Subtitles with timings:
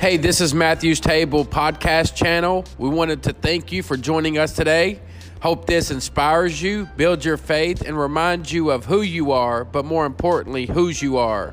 [0.00, 2.64] Hey, this is Matthew's Table podcast channel.
[2.78, 4.98] We wanted to thank you for joining us today.
[5.42, 9.84] Hope this inspires you, builds your faith, and reminds you of who you are, but
[9.84, 11.52] more importantly, whose you are.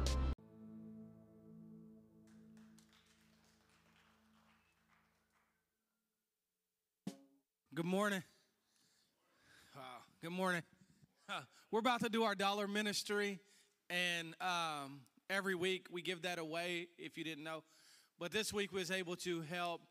[7.76, 8.24] Good morning.
[9.76, 9.82] Wow.
[10.22, 10.62] Good morning.
[11.28, 13.42] Uh, we're about to do our dollar ministry,
[13.90, 16.88] and um, every week we give that away.
[16.98, 17.64] If you didn't know,
[18.20, 19.82] but this week was able to help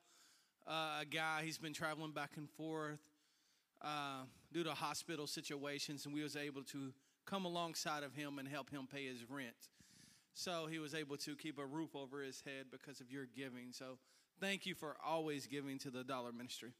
[0.67, 1.43] uh, a guy.
[1.45, 3.01] He's been traveling back and forth
[3.83, 4.23] uh,
[4.53, 6.93] due to hospital situations, and we was able to
[7.25, 9.70] come alongside of him and help him pay his rent.
[10.34, 13.73] So he was able to keep a roof over his head because of your giving.
[13.73, 13.98] So
[14.41, 16.73] thank you for always giving to the Dollar Ministry.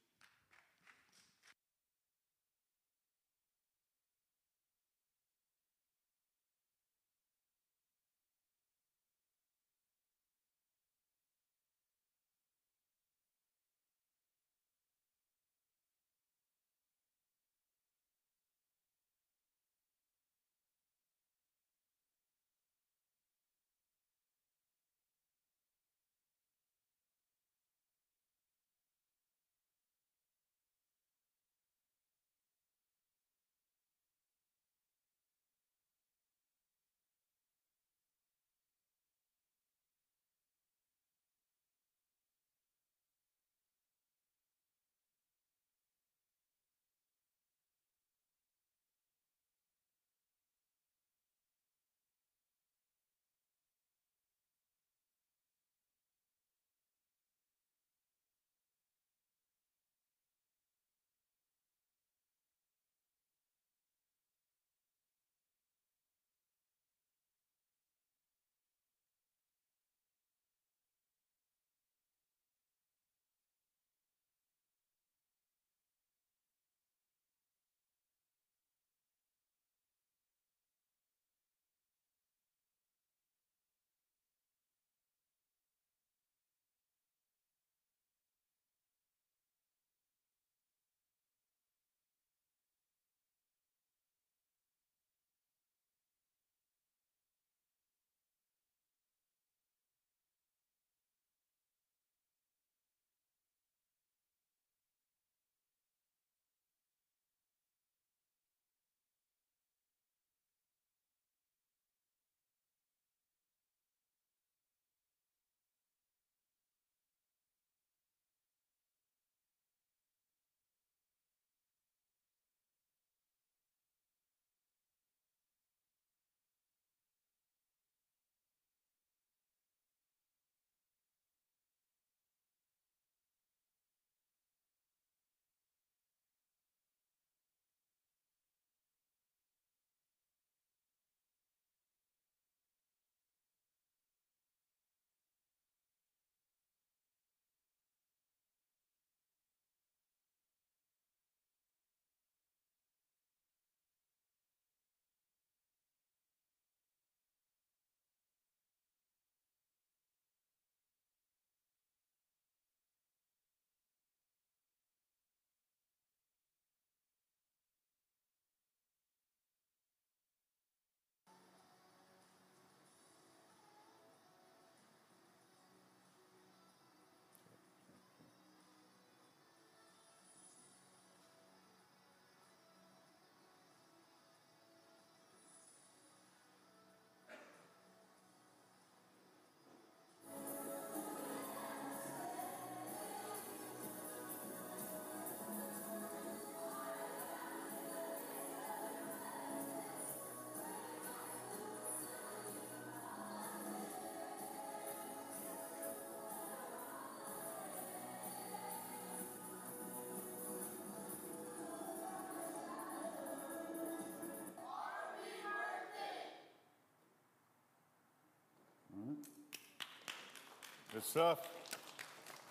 [220.97, 221.41] Good stuff.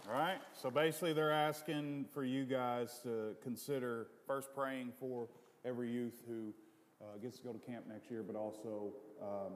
[0.07, 0.37] All right.
[0.53, 5.27] So basically, they're asking for you guys to consider first praying for
[5.65, 6.53] every youth who
[7.01, 9.53] uh, gets to go to camp next year, but also um,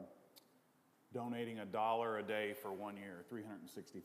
[1.13, 4.01] donating a dollar a day for one year, $365.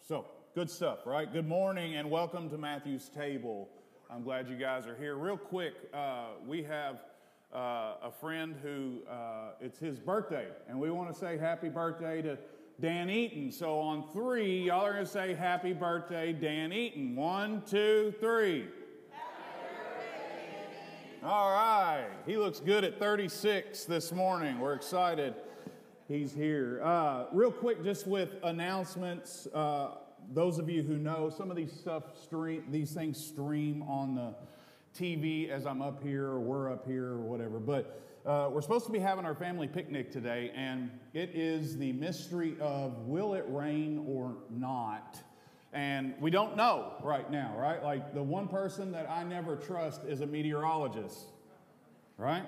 [0.00, 0.24] So
[0.54, 1.30] good stuff, right?
[1.30, 3.68] Good morning and welcome to Matthew's Table.
[4.08, 5.16] I'm glad you guys are here.
[5.16, 7.02] Real quick, uh, we have
[7.54, 12.22] uh, a friend who uh, it's his birthday, and we want to say happy birthday
[12.22, 12.38] to
[12.82, 13.52] Dan Eaton.
[13.52, 17.14] So on three, y'all are going to say happy birthday, Dan Eaton.
[17.14, 18.66] One, two, three.
[21.22, 22.08] All right.
[22.26, 24.58] He looks good at 36 this morning.
[24.58, 25.34] We're excited
[26.08, 26.80] he's here.
[26.82, 29.46] Uh, real quick, just with announcements.
[29.54, 29.98] Uh,
[30.32, 34.34] those of you who know, some of these stuff stream, these things stream on the
[34.98, 37.60] TV as I'm up here or we're up here or whatever.
[37.60, 41.92] But uh, we're supposed to be having our family picnic today, and it is the
[41.92, 45.20] mystery of will it rain or not?
[45.72, 47.82] And we don't know right now, right?
[47.82, 51.32] Like the one person that I never trust is a meteorologist,
[52.16, 52.44] right?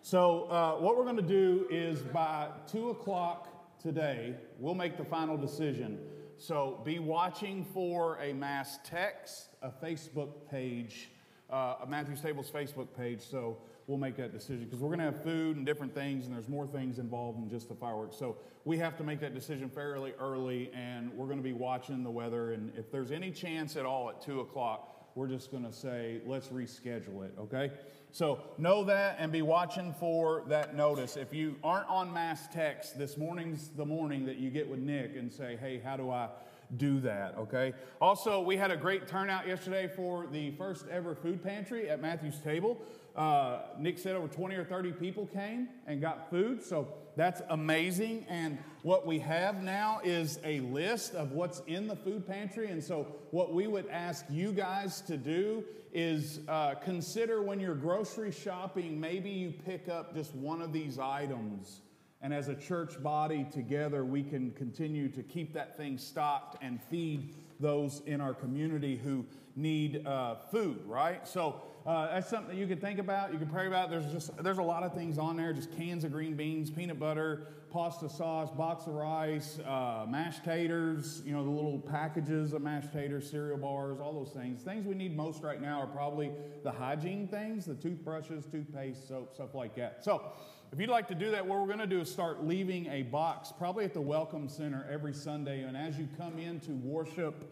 [0.00, 5.04] So, uh, what we're going to do is by 2 o'clock today, we'll make the
[5.04, 5.98] final decision.
[6.38, 11.10] So, be watching for a mass text, a Facebook page,
[11.50, 13.20] uh, a Matthew's Tables Facebook page.
[13.20, 13.58] So,
[13.88, 16.48] we'll make that decision because we're going to have food and different things, and there's
[16.48, 18.16] more things involved than just the fireworks.
[18.16, 22.04] So we have to make that decision fairly early, and we're going to be watching
[22.04, 22.52] the weather.
[22.52, 26.20] And if there's any chance at all at two o'clock, we're just going to say
[26.26, 27.32] let's reschedule it.
[27.40, 27.72] Okay.
[28.12, 31.16] So know that and be watching for that notice.
[31.16, 35.16] If you aren't on mass text, this morning's the morning that you get with Nick
[35.16, 36.28] and say, hey, how do I
[36.76, 37.72] do that, okay?
[38.00, 42.38] Also, we had a great turnout yesterday for the first ever food pantry at Matthew's
[42.40, 42.80] Table.
[43.18, 46.86] Uh, Nick said over 20 or 30 people came and got food, so
[47.16, 48.24] that's amazing.
[48.28, 52.70] And what we have now is a list of what's in the food pantry.
[52.70, 57.74] And so, what we would ask you guys to do is uh, consider when you're
[57.74, 61.80] grocery shopping, maybe you pick up just one of these items.
[62.22, 66.80] And as a church body together, we can continue to keep that thing stocked and
[66.80, 69.24] feed those in our community who
[69.56, 71.26] need uh, food, right?
[71.26, 73.32] So, uh, that's something that you could think about.
[73.32, 73.88] You could pray about.
[73.88, 75.54] There's just there's a lot of things on there.
[75.54, 81.22] Just cans of green beans, peanut butter, pasta sauce, box of rice, uh, mashed taters.
[81.24, 84.60] You know the little packages of mashed taters, cereal bars, all those things.
[84.60, 86.30] Things we need most right now are probably
[86.62, 90.04] the hygiene things, the toothbrushes, toothpaste, soap, stuff like that.
[90.04, 90.32] So.
[90.70, 93.00] If you'd like to do that, what we're going to do is start leaving a
[93.00, 95.62] box, probably at the Welcome Center every Sunday.
[95.62, 97.50] And as you come in to worship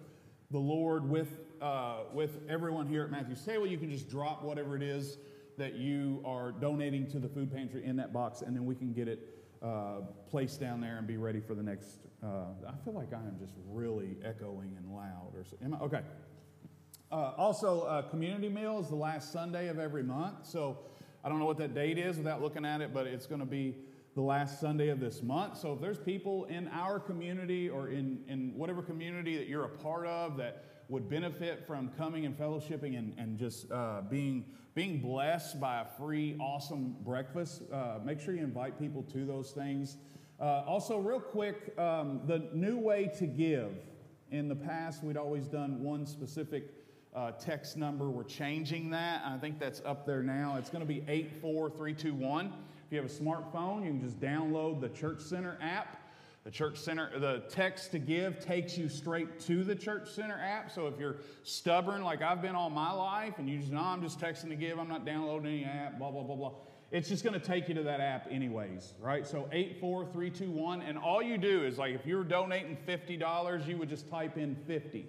[0.51, 3.67] the Lord with uh, with everyone here at Matthew's Table.
[3.67, 5.19] You can just drop whatever it is
[5.59, 8.93] that you are donating to the food pantry in that box, and then we can
[8.93, 10.01] get it uh,
[10.31, 12.07] placed down there and be ready for the next.
[12.23, 15.33] Uh, I feel like I am just really echoing and loud.
[15.35, 15.79] Or so, am I?
[15.79, 16.01] Okay.
[17.11, 20.45] Uh, also, uh, community meal is the last Sunday of every month.
[20.47, 20.79] So
[21.25, 23.47] I don't know what that date is without looking at it, but it's going to
[23.47, 23.77] be
[24.15, 25.59] the last Sunday of this month.
[25.59, 29.69] So if there's people in our community or in, in whatever community that you're a
[29.69, 34.45] part of that would benefit from coming and fellowshipping and, and just uh, being,
[34.75, 39.51] being blessed by a free, awesome breakfast, uh, make sure you invite people to those
[39.51, 39.97] things.
[40.39, 43.73] Uh, also, real quick, um, the new way to give.
[44.31, 46.71] In the past, we'd always done one specific
[47.15, 48.11] uh, text number.
[48.11, 49.23] We're changing that.
[49.25, 50.57] I think that's up there now.
[50.59, 52.47] It's going to be 84321.
[52.47, 52.53] If
[52.91, 56.06] you have a smartphone, you can just download the Church Center app
[56.47, 60.71] the Church Center, the text to give takes you straight to the Church Center app.
[60.71, 64.01] So if you're stubborn like I've been all my life and you just, know I'm
[64.01, 66.53] just texting to give, I'm not downloading any app, blah, blah, blah, blah.
[66.93, 69.27] It's just going to take you to that app anyways, right?
[69.27, 70.83] So 84321.
[70.83, 74.55] And all you do is like if you're donating $50, you would just type in
[74.69, 75.05] 50.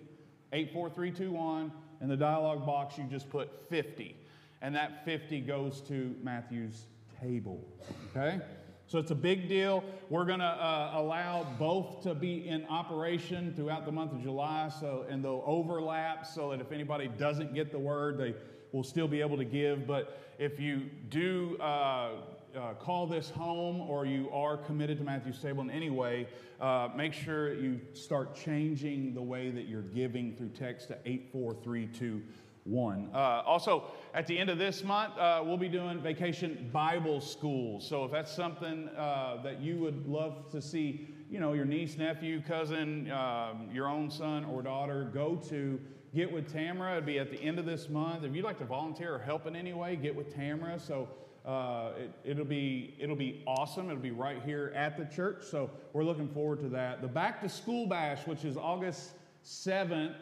[0.53, 1.71] 84321.
[2.01, 4.17] In the dialog box, you just put 50.
[4.63, 6.88] And that 50 goes to Matthew's
[7.21, 7.63] table,
[8.09, 8.41] okay?
[8.88, 9.84] So it's a big deal.
[10.10, 14.70] We're going to uh, allow both to be in operation throughout the month of July,
[14.79, 18.34] so and they'll overlap so that if anybody doesn't get the word, they
[18.72, 19.86] will still be able to give.
[19.86, 22.12] But if you do uh,
[22.56, 26.25] uh, call this home or you are committed to Matthew's Table in any way,
[26.62, 32.22] uh, make sure you start changing the way that you're giving through text to 84322
[32.67, 33.09] one.
[33.13, 37.79] Uh, also, at the end of this month, uh, we'll be doing Vacation Bible School.
[37.79, 41.97] So if that's something uh, that you would love to see, you know, your niece,
[41.97, 45.79] nephew, cousin, um, your own son or daughter go to,
[46.13, 46.97] get with Tamara.
[46.97, 48.24] It'll be at the end of this month.
[48.24, 50.79] If you'd like to volunteer or help in any way, get with Tamara.
[50.79, 51.07] So
[51.45, 51.91] uh,
[52.24, 53.89] it, will be it'll be awesome.
[53.89, 55.43] It'll be right here at the church.
[55.43, 57.01] So we're looking forward to that.
[57.01, 59.12] The Back to School Bash, which is August
[59.43, 60.15] seventh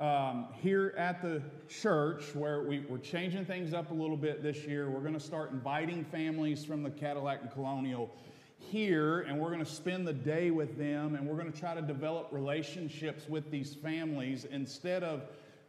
[0.00, 4.64] um, here at the church where we, are changing things up a little bit this
[4.64, 4.88] year.
[4.88, 8.10] We're going to start inviting families from the Cadillac and Colonial
[8.58, 11.74] here, and we're going to spend the day with them, and we're going to try
[11.74, 15.22] to develop relationships with these families instead of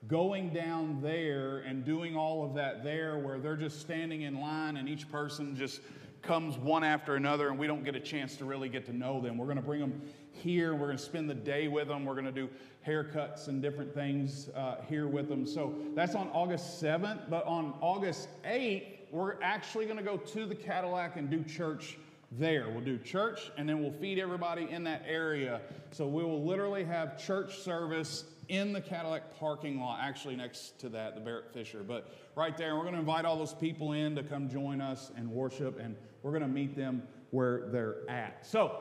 [0.08, 4.78] going down there and doing all of that there where they're just standing in line
[4.78, 5.82] and each person just
[6.22, 9.22] comes one after another and we don't get a chance to really get to know
[9.22, 9.38] them.
[9.38, 10.74] We're going to bring them here.
[10.74, 12.06] We're going to spend the day with them.
[12.06, 12.50] We're going to do
[12.86, 15.46] haircuts and different things uh, here with them.
[15.46, 17.30] So that's on August 7th.
[17.30, 21.98] But on August 8th, we're actually going to go to the Cadillac and do church
[22.32, 22.70] there.
[22.70, 25.62] We'll do church and then we'll feed everybody in that area.
[25.92, 30.90] So we will literally have church service in the Cadillac parking lot, actually next to
[30.90, 31.84] that, the Barrett Fisher.
[31.88, 35.12] But right there, we're going to invite all those people in to come join us
[35.16, 38.46] and worship, and we're going to meet them where they're at.
[38.46, 38.76] So,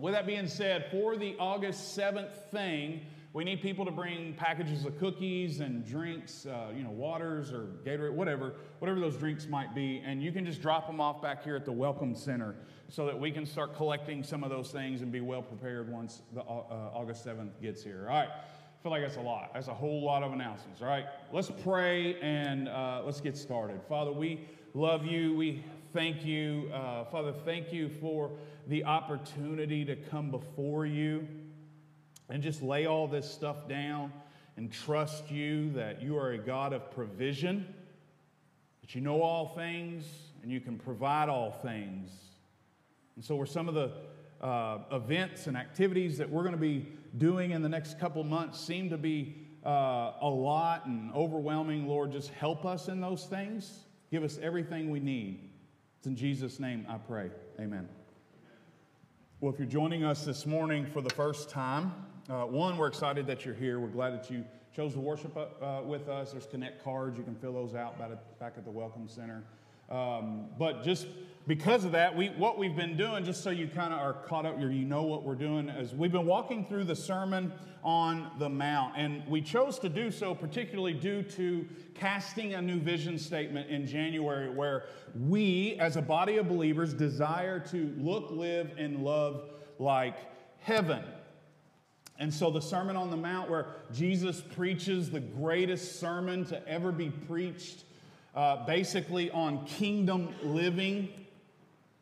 [0.00, 3.02] with that being said, for the August 7th thing,
[3.32, 7.68] we need people to bring packages of cookies and drinks, uh, you know, waters or
[7.84, 10.02] Gatorade, whatever, whatever those drinks might be.
[10.04, 12.56] And you can just drop them off back here at the Welcome Center
[12.88, 16.22] so that we can start collecting some of those things and be well prepared once
[16.32, 18.06] the uh, August 7th gets here.
[18.08, 18.28] All right.
[18.28, 19.50] I feel like that's a lot.
[19.52, 20.80] That's a whole lot of announcements.
[20.80, 21.04] All right.
[21.32, 23.80] Let's pray and uh, let's get started.
[23.88, 25.36] Father, we love you.
[25.36, 26.70] We thank you.
[26.72, 28.30] Uh, Father, thank you for
[28.70, 31.26] the opportunity to come before you
[32.28, 34.12] and just lay all this stuff down
[34.56, 37.66] and trust you that you are a God of provision,
[38.80, 40.04] that you know all things
[40.42, 42.10] and you can provide all things.
[43.16, 43.90] And so, were some of the
[44.40, 46.86] uh, events and activities that we're going to be
[47.18, 52.12] doing in the next couple months seem to be uh, a lot and overwhelming, Lord,
[52.12, 53.80] just help us in those things.
[54.12, 55.50] Give us everything we need.
[55.98, 57.30] It's in Jesus' name I pray.
[57.58, 57.99] Amen.
[59.42, 61.94] Well, if you're joining us this morning for the first time,
[62.28, 63.80] uh, one, we're excited that you're here.
[63.80, 64.44] We're glad that you
[64.76, 66.32] chose to worship uh, with us.
[66.32, 67.16] There's Connect cards.
[67.16, 69.42] You can fill those out back at, back at the Welcome Center.
[69.88, 71.06] Um, but just
[71.50, 74.46] because of that, we, what we've been doing, just so you kind of are caught
[74.46, 77.52] up, you know what we're doing, is we've been walking through the Sermon
[77.82, 78.94] on the Mount.
[78.96, 83.84] And we chose to do so particularly due to casting a new vision statement in
[83.84, 84.84] January, where
[85.18, 90.18] we, as a body of believers, desire to look, live, and love like
[90.60, 91.02] heaven.
[92.20, 96.92] And so, the Sermon on the Mount, where Jesus preaches the greatest sermon to ever
[96.92, 97.82] be preached,
[98.36, 101.08] uh, basically on kingdom living.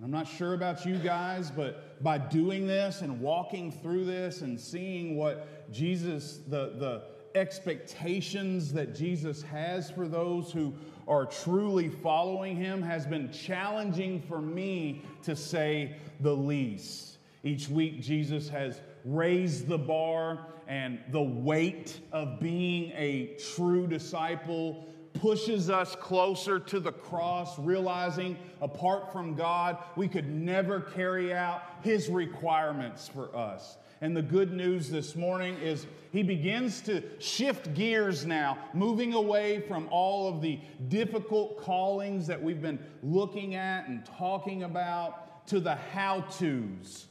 [0.03, 4.59] I'm not sure about you guys, but by doing this and walking through this and
[4.59, 7.03] seeing what Jesus, the, the
[7.35, 10.73] expectations that Jesus has for those who
[11.09, 17.19] are truly following him, has been challenging for me to say the least.
[17.43, 24.87] Each week, Jesus has raised the bar and the weight of being a true disciple
[25.21, 31.63] pushes us closer to the cross, realizing apart from God, we could never carry out
[31.83, 33.77] His requirements for us.
[34.01, 39.61] And the good news this morning is he begins to shift gears now, moving away
[39.61, 45.59] from all of the difficult callings that we've been looking at and talking about to
[45.59, 47.07] the how to's.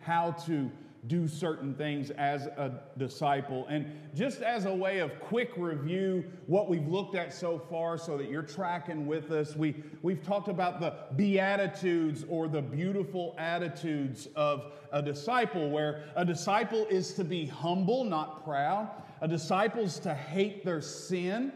[0.00, 0.70] How to
[1.06, 3.66] do certain things as a disciple.
[3.68, 8.18] And just as a way of quick review, what we've looked at so far so
[8.18, 14.28] that you're tracking with us, we, we've talked about the beatitudes or the beautiful attitudes
[14.36, 18.90] of a disciple, where a disciple is to be humble, not proud.
[19.22, 21.52] A disciple is to hate their sin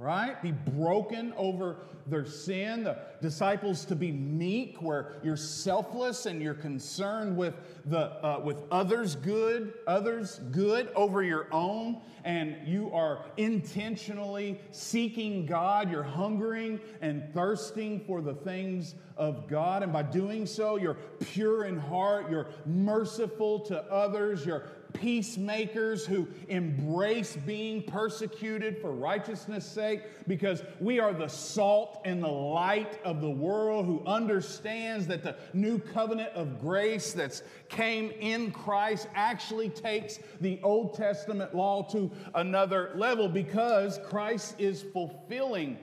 [0.00, 0.40] right?
[0.42, 1.76] Be broken over
[2.06, 2.84] their sin.
[2.84, 7.54] The disciples to be meek, where you're selfless and you're concerned with
[7.84, 15.44] the uh, with others' good, others' good over your own, and you are intentionally seeking
[15.44, 15.90] God.
[15.90, 21.66] You're hungering and thirsting for the things of God, and by doing so, you're pure
[21.66, 22.30] in heart.
[22.30, 24.46] You're merciful to others.
[24.46, 32.22] You're peacemakers who embrace being persecuted for righteousness' sake because we are the salt and
[32.22, 38.10] the light of the world who understands that the new covenant of grace that's came
[38.20, 45.78] in Christ actually takes the Old Testament law to another level because Christ is fulfilling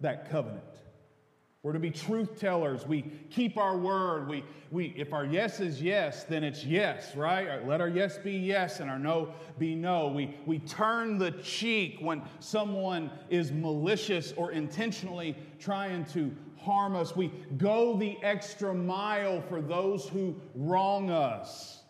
[0.00, 0.64] that covenant.
[1.62, 2.86] We're to be truth tellers.
[2.86, 4.28] We keep our word.
[4.28, 7.66] We, we, if our yes is yes, then it's yes, right?
[7.66, 10.08] Let our yes be yes and our no be no.
[10.08, 17.14] We, we turn the cheek when someone is malicious or intentionally trying to harm us.
[17.14, 21.82] We go the extra mile for those who wrong us.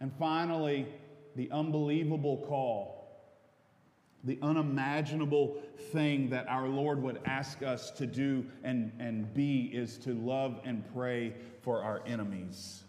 [0.00, 0.86] And finally,
[1.34, 2.97] the unbelievable call
[4.24, 5.56] the unimaginable
[5.92, 10.60] thing that our Lord would ask us to do and, and be is to love
[10.64, 12.82] and pray for our enemies.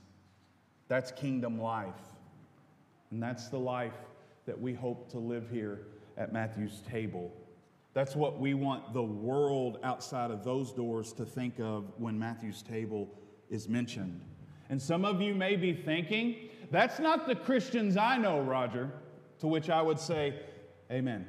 [0.88, 1.94] That's kingdom life.
[3.12, 3.94] And that's the life
[4.46, 5.82] that we hope to live here
[6.18, 7.32] at Matthew's table.
[7.94, 12.62] That's what we want the world outside of those doors to think of when Matthew's
[12.62, 13.10] table
[13.50, 14.22] is mentioned.
[14.70, 18.92] And some of you may be thinking, that's not the Christians I know, Roger.
[19.40, 20.42] To which I would say,
[20.92, 21.26] Amen.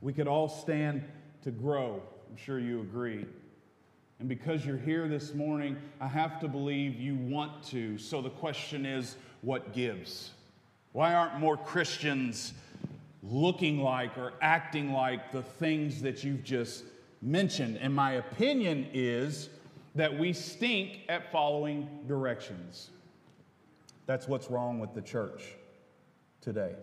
[0.00, 1.02] We could all stand
[1.42, 2.02] to grow.
[2.30, 3.26] I'm sure you agree.
[4.20, 7.98] And because you're here this morning, I have to believe you want to.
[7.98, 10.30] So the question is, what gives?
[10.92, 12.54] Why aren't more Christians
[13.22, 16.84] looking like or acting like the things that you've just
[17.20, 17.78] mentioned?
[17.78, 19.48] And my opinion is
[19.96, 22.90] that we stink at following directions.
[24.06, 25.42] That's what's wrong with the church
[26.40, 26.74] today.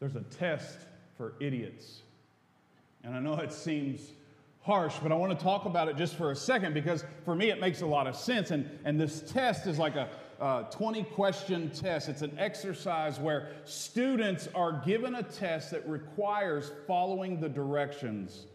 [0.00, 0.78] There's a test
[1.16, 2.02] for idiots.
[3.04, 4.12] And I know it seems
[4.60, 7.50] harsh, but I want to talk about it just for a second because for me
[7.50, 8.50] it makes a lot of sense.
[8.50, 10.08] And, and this test is like a
[10.40, 12.08] uh, 20 question test.
[12.08, 18.46] It's an exercise where students are given a test that requires following the directions.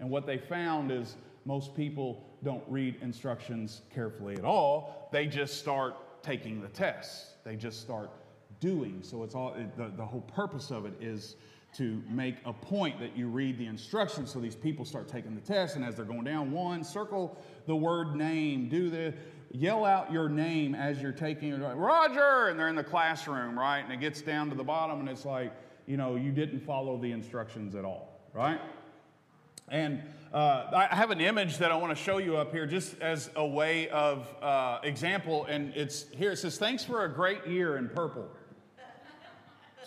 [0.00, 5.08] And what they found is most people don't read instructions carefully at all.
[5.12, 8.10] They just start taking the test, they just start
[8.60, 9.00] doing.
[9.02, 11.36] So it's all the, the whole purpose of it is
[11.76, 15.40] to make a point that you read the instructions so these people start taking the
[15.40, 17.36] test and as they're going down one circle
[17.66, 19.12] the word name do the
[19.52, 23.80] yell out your name as you're taking it roger and they're in the classroom right
[23.80, 25.52] and it gets down to the bottom and it's like
[25.86, 28.60] you know you didn't follow the instructions at all right
[29.70, 33.00] and uh, I have an image that I want to show you up here just
[33.00, 35.46] as a way of uh, example.
[35.46, 38.28] And it's here it says, Thanks for a great year in purple.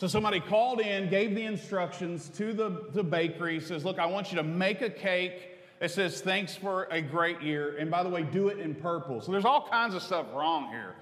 [0.01, 4.31] So somebody called in, gave the instructions to the, the bakery, says, Look, I want
[4.31, 5.59] you to make a cake.
[5.79, 7.77] that says, Thanks for a great year.
[7.77, 9.21] And by the way, do it in purple.
[9.21, 10.95] So there's all kinds of stuff wrong here.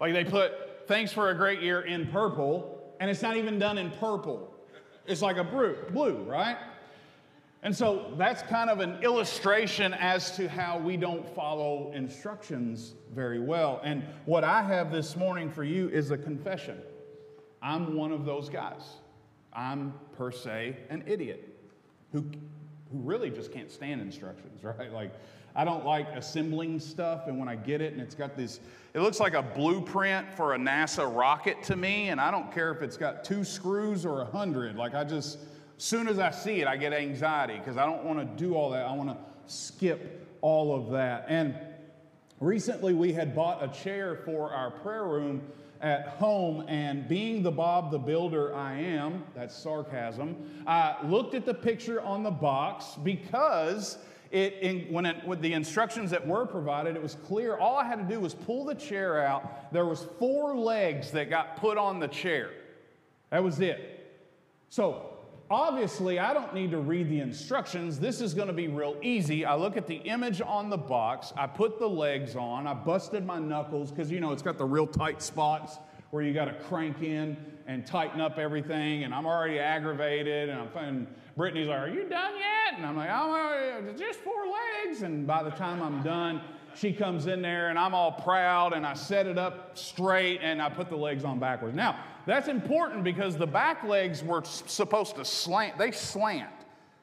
[0.00, 3.78] Like they put, Thanks for a great year in purple, and it's not even done
[3.78, 4.52] in purple.
[5.06, 6.58] It's like a blue, blue, right?
[7.62, 13.38] And so that's kind of an illustration as to how we don't follow instructions very
[13.38, 13.80] well.
[13.84, 16.82] And what I have this morning for you is a confession.
[17.62, 18.96] I'm one of those guys.
[19.52, 21.48] I'm per se an idiot
[22.12, 22.24] who,
[22.90, 24.92] who really just can't stand instructions, right?
[24.92, 25.12] Like,
[25.54, 28.60] I don't like assembling stuff, and when I get it and it's got this,
[28.94, 32.72] it looks like a blueprint for a NASA rocket to me, and I don't care
[32.72, 34.76] if it's got two screws or a hundred.
[34.76, 35.38] Like, I just,
[35.76, 38.54] as soon as I see it, I get anxiety because I don't want to do
[38.54, 38.86] all that.
[38.86, 41.26] I want to skip all of that.
[41.28, 41.54] And
[42.40, 45.42] recently we had bought a chair for our prayer room
[45.82, 51.44] at home, and being the Bob the Builder I am, that's sarcasm, I looked at
[51.44, 53.98] the picture on the box because
[54.30, 57.56] it, in, when it, with the instructions that were provided, it was clear.
[57.56, 59.72] All I had to do was pull the chair out.
[59.72, 62.50] There was four legs that got put on the chair.
[63.30, 64.16] That was it.
[64.70, 65.11] So
[65.50, 67.98] Obviously, I don't need to read the instructions.
[67.98, 69.44] This is going to be real easy.
[69.44, 73.26] I look at the image on the box, I put the legs on, I busted
[73.26, 75.78] my knuckles because, you know, it's got the real tight spots
[76.10, 79.04] where you got to crank in and tighten up everything.
[79.04, 80.48] And I'm already aggravated.
[80.48, 82.78] And I'm finding Brittany's like, Are you done yet?
[82.78, 85.02] And I'm like, Oh, just four legs.
[85.02, 86.40] And by the time I'm done,
[86.74, 90.60] she comes in there and I'm all proud and I set it up straight and
[90.60, 91.74] I put the legs on backwards.
[91.74, 96.50] Now, that's important because the back legs were supposed to slant, they slant.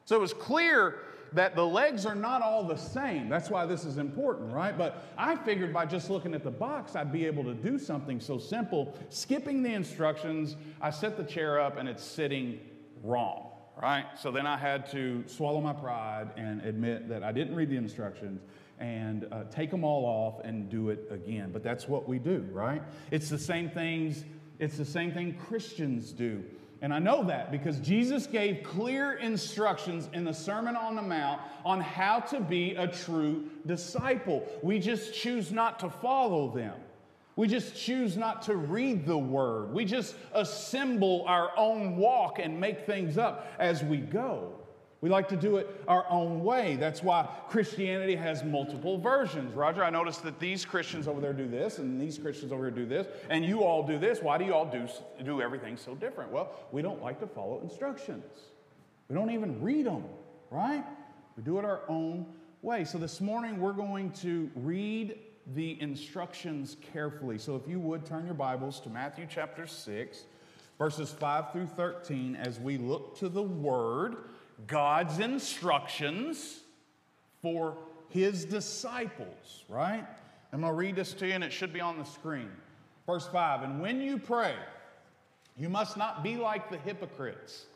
[0.04, 1.00] So it was clear
[1.32, 3.28] that the legs are not all the same.
[3.28, 4.76] That's why this is important, right?
[4.76, 8.20] But I figured by just looking at the box, I'd be able to do something
[8.20, 8.96] so simple.
[9.10, 12.58] Skipping the instructions, I set the chair up and it's sitting
[13.02, 14.06] wrong, right?
[14.18, 17.76] So then I had to swallow my pride and admit that I didn't read the
[17.76, 18.40] instructions
[18.80, 21.50] and uh, take them all off and do it again.
[21.52, 22.82] But that's what we do, right?
[23.10, 24.24] It's the same things,
[24.60, 26.44] it's the same thing Christians do.
[26.82, 31.40] And I know that because Jesus gave clear instructions in the Sermon on the Mount
[31.64, 34.46] on how to be a true disciple.
[34.62, 36.74] We just choose not to follow them.
[37.36, 39.72] We just choose not to read the word.
[39.72, 44.59] We just assemble our own walk and make things up as we go.
[45.00, 46.76] We like to do it our own way.
[46.76, 49.54] That's why Christianity has multiple versions.
[49.54, 52.70] Roger, I noticed that these Christians over there do this, and these Christians over here
[52.70, 54.20] do this, and you all do this.
[54.20, 54.86] Why do you all do,
[55.24, 56.30] do everything so different?
[56.30, 58.24] Well, we don't like to follow instructions.
[59.08, 60.04] We don't even read them,
[60.50, 60.84] right?
[61.34, 62.26] We do it our own
[62.60, 62.84] way.
[62.84, 65.18] So this morning we're going to read
[65.54, 67.38] the instructions carefully.
[67.38, 70.24] So if you would turn your Bibles to Matthew chapter 6,
[70.78, 74.16] verses 5 through 13, as we look to the Word
[74.66, 76.60] God's instructions
[77.42, 77.76] for
[78.08, 80.06] his disciples, right?
[80.52, 82.50] I'm going to read this to you, and it should be on the screen.
[83.06, 84.54] Verse 5 And when you pray,
[85.56, 87.66] you must not be like the hypocrites,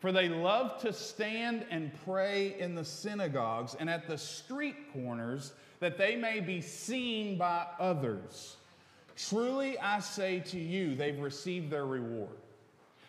[0.00, 5.52] For they love to stand and pray in the synagogues and at the street corners,
[5.80, 8.56] that they may be seen by others.
[9.16, 12.36] Truly I say to you, they've received their reward.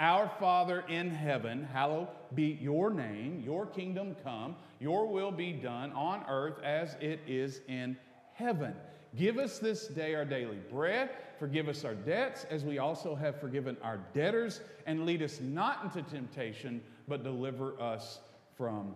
[0.00, 5.92] Our Father in heaven, hallowed be your name, your kingdom come, your will be done
[5.92, 7.96] on earth as it is in
[8.32, 8.74] heaven.
[9.16, 11.10] Give us this day our daily bread.
[11.38, 14.60] Forgive us our debts as we also have forgiven our debtors.
[14.86, 18.18] And lead us not into temptation, but deliver us
[18.56, 18.94] from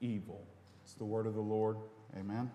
[0.00, 0.40] evil.
[0.82, 1.76] It's the word of the Lord.
[2.18, 2.50] Amen.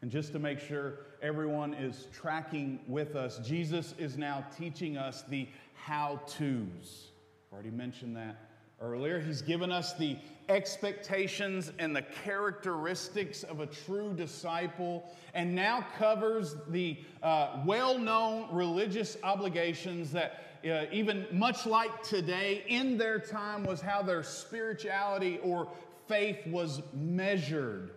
[0.00, 5.24] And just to make sure everyone is tracking with us, Jesus is now teaching us
[5.28, 5.48] the
[5.84, 7.08] how to's.
[7.48, 8.36] I've Already mentioned that
[8.80, 9.20] earlier.
[9.20, 10.16] He's given us the
[10.48, 18.48] expectations and the characteristics of a true disciple, and now covers the uh, well known
[18.52, 20.44] religious obligations that.
[20.68, 25.68] Uh, even much like today, in their time, was how their spirituality or
[26.08, 27.92] faith was measured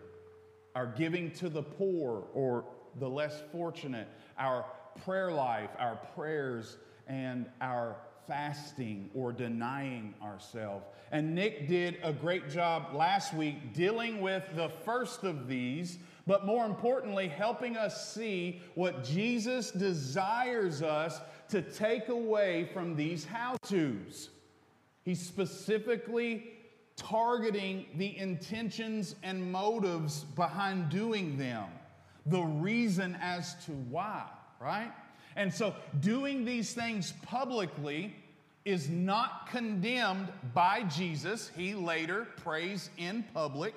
[0.74, 2.64] our giving to the poor or
[2.98, 4.64] the less fortunate, our
[5.04, 6.76] prayer life, our prayers,
[7.08, 10.84] and our fasting or denying ourselves.
[11.10, 16.46] And Nick did a great job last week dealing with the first of these, but
[16.46, 23.56] more importantly, helping us see what Jesus desires us to take away from these how
[23.66, 24.30] to's.
[25.04, 26.52] He's specifically
[26.96, 31.66] targeting the intentions and motives behind doing them,
[32.26, 34.24] the reason as to why,
[34.60, 34.92] right?
[35.36, 38.14] And so doing these things publicly
[38.64, 41.50] is not condemned by Jesus.
[41.56, 43.74] He later prays in public.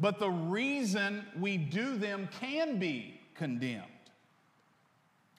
[0.00, 3.84] But the reason we do them can be condemned.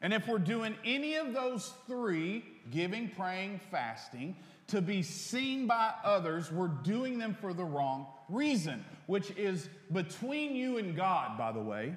[0.02, 4.36] And if we're doing any of those three giving, praying, fasting
[4.68, 10.56] to be seen by others, we're doing them for the wrong reason, which is between
[10.56, 11.94] you and God, by the way.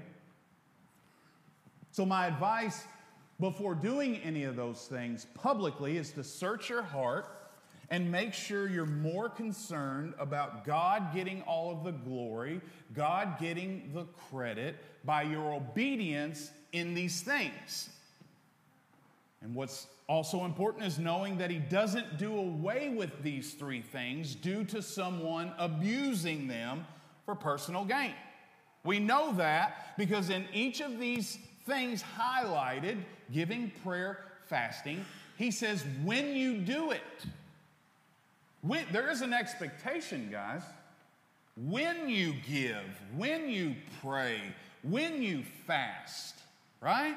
[1.90, 2.84] So, my advice
[3.40, 7.26] before doing any of those things publicly is to search your heart
[7.90, 12.60] and make sure you're more concerned about God getting all of the glory,
[12.94, 17.88] God getting the credit by your obedience in these things.
[19.40, 24.34] And what's also important is knowing that He doesn't do away with these three things
[24.34, 26.84] due to someone abusing them
[27.24, 28.14] for personal gain.
[28.84, 32.96] We know that because in each of these things highlighted
[33.30, 35.04] giving, prayer, fasting
[35.38, 37.00] he says, when you do it,
[38.60, 40.62] when, there is an expectation, guys.
[41.56, 42.84] When you give,
[43.16, 44.40] when you pray,
[44.82, 46.34] when you fast,
[46.80, 47.16] right?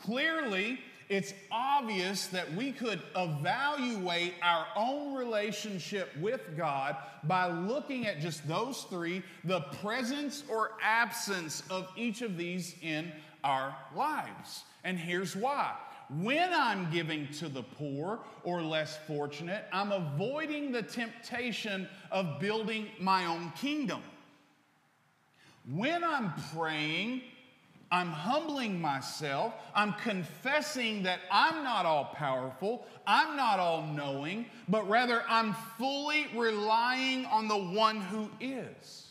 [0.00, 0.78] Clearly,
[1.08, 8.46] it's obvious that we could evaluate our own relationship with God by looking at just
[8.46, 13.10] those three, the presence or absence of each of these in
[13.46, 14.64] our lives.
[14.82, 15.72] And here's why.
[16.10, 22.88] When I'm giving to the poor or less fortunate, I'm avoiding the temptation of building
[23.00, 24.02] my own kingdom.
[25.68, 27.22] When I'm praying,
[27.90, 29.54] I'm humbling myself.
[29.74, 36.26] I'm confessing that I'm not all powerful, I'm not all knowing, but rather I'm fully
[36.34, 39.05] relying on the one who is.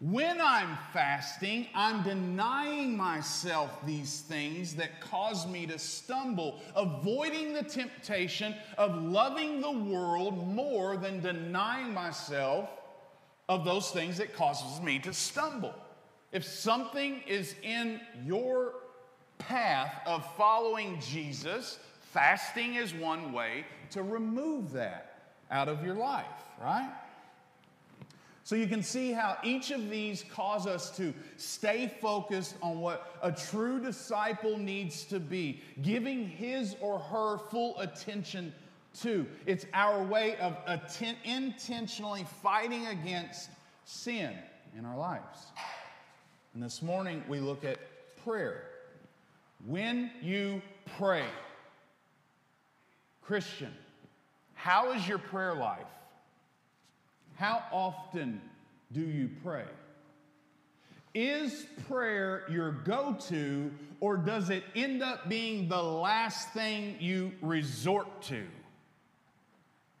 [0.00, 7.62] When I'm fasting, I'm denying myself these things that cause me to stumble, avoiding the
[7.62, 12.70] temptation of loving the world more than denying myself
[13.46, 15.74] of those things that causes me to stumble.
[16.32, 18.76] If something is in your
[19.36, 21.78] path of following Jesus,
[22.12, 26.24] fasting is one way to remove that out of your life,
[26.58, 26.90] right?
[28.50, 33.16] So you can see how each of these cause us to stay focused on what
[33.22, 38.52] a true disciple needs to be, giving his or her full attention
[39.02, 39.24] to.
[39.46, 43.50] It's our way of atten- intentionally fighting against
[43.84, 44.34] sin
[44.76, 45.38] in our lives.
[46.52, 47.78] And this morning we look at
[48.24, 48.64] prayer.
[49.64, 50.60] When you
[50.98, 51.26] pray,
[53.22, 53.72] Christian,
[54.54, 55.86] how is your prayer life?
[57.40, 58.38] How often
[58.92, 59.64] do you pray?
[61.14, 67.32] Is prayer your go to, or does it end up being the last thing you
[67.40, 68.42] resort to?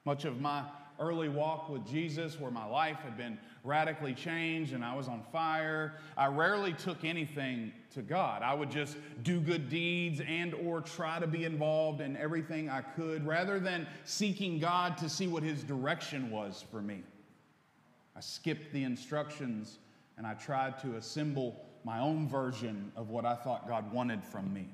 [0.04, 0.64] Much of my
[0.98, 5.22] early walk with Jesus, where my life had been radically changed and I was on
[5.32, 8.42] fire, I rarely took anything to God.
[8.42, 12.82] I would just do good deeds and or try to be involved in everything I
[12.82, 17.02] could rather than seeking God to see what his direction was for me.
[18.16, 19.78] I skipped the instructions
[20.16, 24.52] and I tried to assemble my own version of what I thought God wanted from
[24.52, 24.68] me.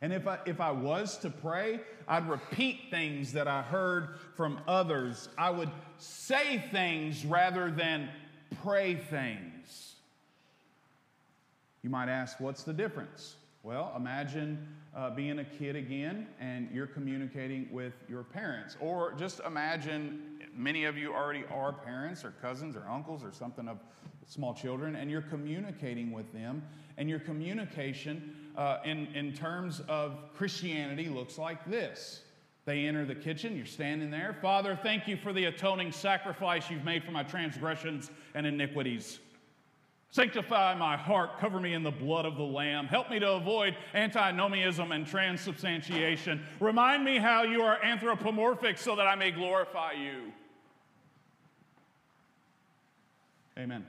[0.00, 4.60] And if I, if I was to pray, I'd repeat things that I heard from
[4.66, 5.28] others.
[5.38, 8.08] I would say things rather than
[8.62, 9.94] pray things.
[11.82, 13.36] You might ask, what's the difference?
[13.62, 18.76] Well, imagine uh, being a kid again and you're communicating with your parents.
[18.80, 23.68] Or just imagine many of you already are parents or cousins or uncles or something
[23.68, 23.78] of
[24.26, 26.62] small children, and you're communicating with them,
[26.96, 32.22] and your communication uh, in, in terms of Christianity looks like this.
[32.64, 34.36] They enter the kitchen, you're standing there.
[34.40, 39.18] Father, thank you for the atoning sacrifice you've made for my transgressions and iniquities.
[40.12, 42.86] Sanctify my heart, cover me in the blood of the Lamb.
[42.86, 46.44] Help me to avoid antinomianism and transubstantiation.
[46.60, 50.30] Remind me how you are anthropomorphic so that I may glorify you.
[53.58, 53.86] Amen.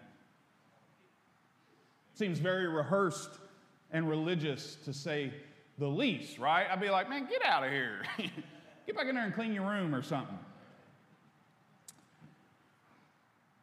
[2.15, 3.31] Seems very rehearsed
[3.91, 5.33] and religious to say
[5.77, 6.67] the least, right?
[6.69, 8.01] I'd be like, man, get out of here.
[8.17, 10.37] get back in there and clean your room or something.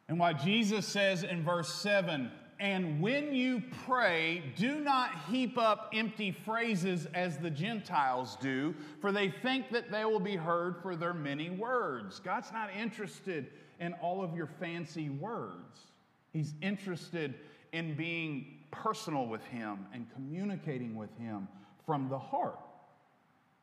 [0.07, 5.89] And why Jesus says in verse 7 and when you pray, do not heap up
[5.95, 10.95] empty phrases as the Gentiles do, for they think that they will be heard for
[10.95, 12.19] their many words.
[12.19, 13.47] God's not interested
[13.79, 15.87] in all of your fancy words,
[16.31, 17.35] He's interested
[17.73, 21.47] in being personal with Him and communicating with Him
[21.85, 22.59] from the heart.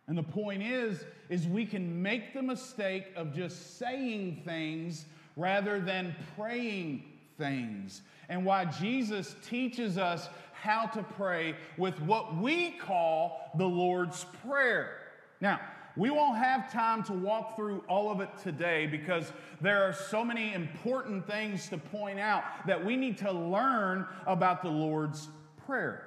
[0.06, 5.04] And the point is, is we can make the mistake of just saying things
[5.36, 7.04] rather than praying
[7.36, 14.24] things and why Jesus teaches us how to pray with what we call the Lord's
[14.46, 14.98] Prayer.
[15.40, 15.60] Now,
[15.98, 20.24] we won't have time to walk through all of it today because there are so
[20.24, 25.28] many important things to point out that we need to learn about the Lord's
[25.66, 26.04] Prayer.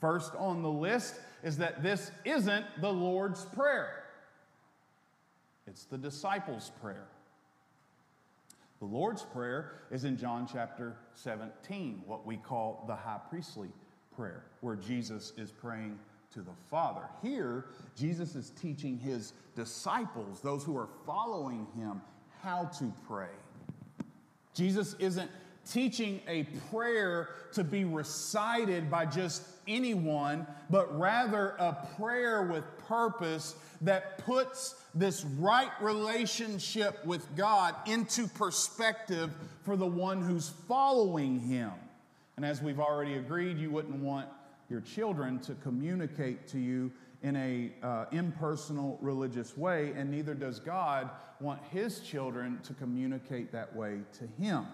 [0.00, 4.04] First on the list is that this isn't the Lord's Prayer,
[5.66, 7.06] it's the disciples' prayer.
[8.80, 13.70] The Lord's Prayer is in John chapter 17, what we call the high priestly
[14.14, 15.98] prayer, where Jesus is praying
[16.36, 17.08] to the Father.
[17.22, 17.64] Here,
[17.96, 22.02] Jesus is teaching his disciples, those who are following him,
[22.42, 23.30] how to pray.
[24.52, 25.30] Jesus isn't
[25.66, 33.56] teaching a prayer to be recited by just anyone, but rather a prayer with purpose
[33.80, 39.30] that puts this right relationship with God into perspective
[39.64, 41.72] for the one who's following Him.
[42.36, 44.28] And as we've already agreed, you wouldn't want
[44.68, 50.60] your children to communicate to you in a uh, impersonal religious way, and neither does
[50.60, 54.66] God want His children to communicate that way to Him.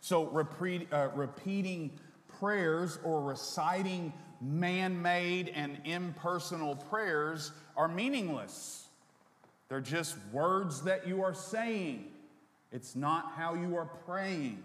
[0.00, 1.98] So, repeat, uh, repeating
[2.38, 8.86] prayers or reciting man made and impersonal prayers are meaningless.
[9.68, 12.06] They're just words that you are saying,
[12.72, 14.62] it's not how you are praying.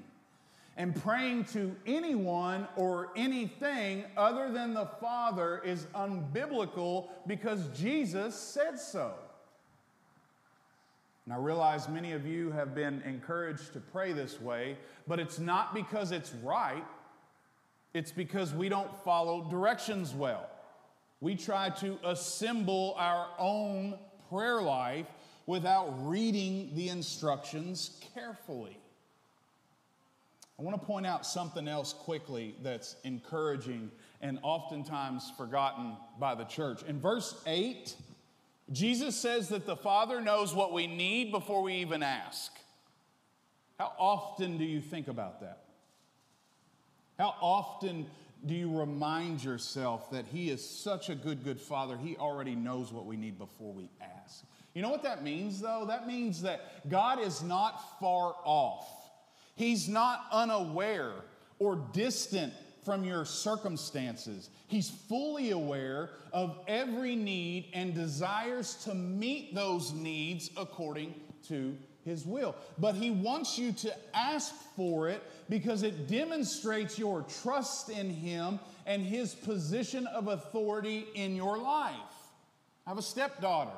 [0.76, 8.80] And praying to anyone or anything other than the Father is unbiblical because Jesus said
[8.80, 9.14] so.
[11.26, 15.40] And I realize many of you have been encouraged to pray this way, but it's
[15.40, 16.84] not because it's right,
[17.94, 20.50] it's because we don't follow directions well.
[21.22, 23.98] We try to assemble our own
[24.30, 25.06] prayer life
[25.46, 28.78] without reading the instructions carefully.
[30.60, 33.90] I want to point out something else quickly that's encouraging
[34.22, 36.84] and oftentimes forgotten by the church.
[36.84, 37.96] In verse 8,
[38.72, 42.52] Jesus says that the Father knows what we need before we even ask.
[43.80, 45.64] How often do you think about that?
[47.18, 48.06] How often
[48.46, 51.98] do you remind yourself that He is such a good, good Father?
[51.98, 54.44] He already knows what we need before we ask.
[54.74, 55.86] You know what that means, though?
[55.88, 58.88] That means that God is not far off,
[59.56, 61.14] He's not unaware
[61.60, 64.50] or distant from your circumstances.
[64.68, 71.14] He's fully aware of every need and desires to meet those needs according
[71.48, 72.56] to His will.
[72.78, 78.60] But He wants you to ask for it because it demonstrates your trust in Him
[78.86, 81.96] and His position of authority in your life.
[82.86, 83.72] I have a stepdaughter,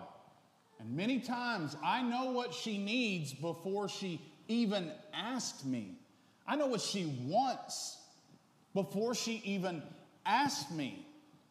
[0.80, 5.98] and many times I know what she needs before she even asked me.
[6.48, 7.98] I know what she wants
[8.74, 9.82] before she even
[10.26, 11.06] asked me.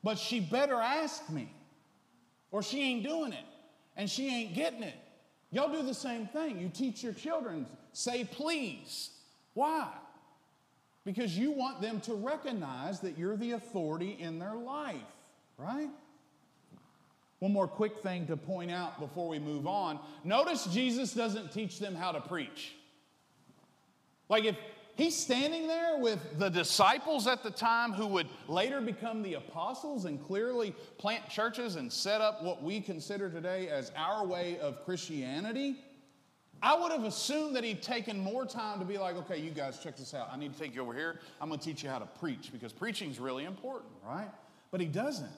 [0.05, 1.49] But she better ask me,
[2.53, 3.45] or she ain't doing it,
[3.97, 4.95] and she ain't getting it.
[5.51, 6.61] Y'all do the same thing.
[6.61, 9.11] You teach your children, say please.
[9.55, 9.89] Why?
[11.07, 14.97] Because you want them to recognize that you're the authority in their life,
[15.57, 15.89] right?
[17.39, 19.99] One more quick thing to point out before we move on.
[20.23, 22.75] Notice Jesus doesn't teach them how to preach.
[24.29, 24.57] Like if
[24.97, 30.05] he's standing there with the disciples at the time who would later become the apostles
[30.05, 34.85] and clearly plant churches and set up what we consider today as our way of
[34.85, 35.77] Christianity.
[36.63, 39.79] I would have assumed that he'd taken more time to be like, okay, you guys,
[39.81, 40.31] check this out.
[40.33, 41.21] I need to take you over here.
[41.39, 44.31] I'm going to teach you how to preach because preaching is really important, right?
[44.71, 45.31] But he doesn't.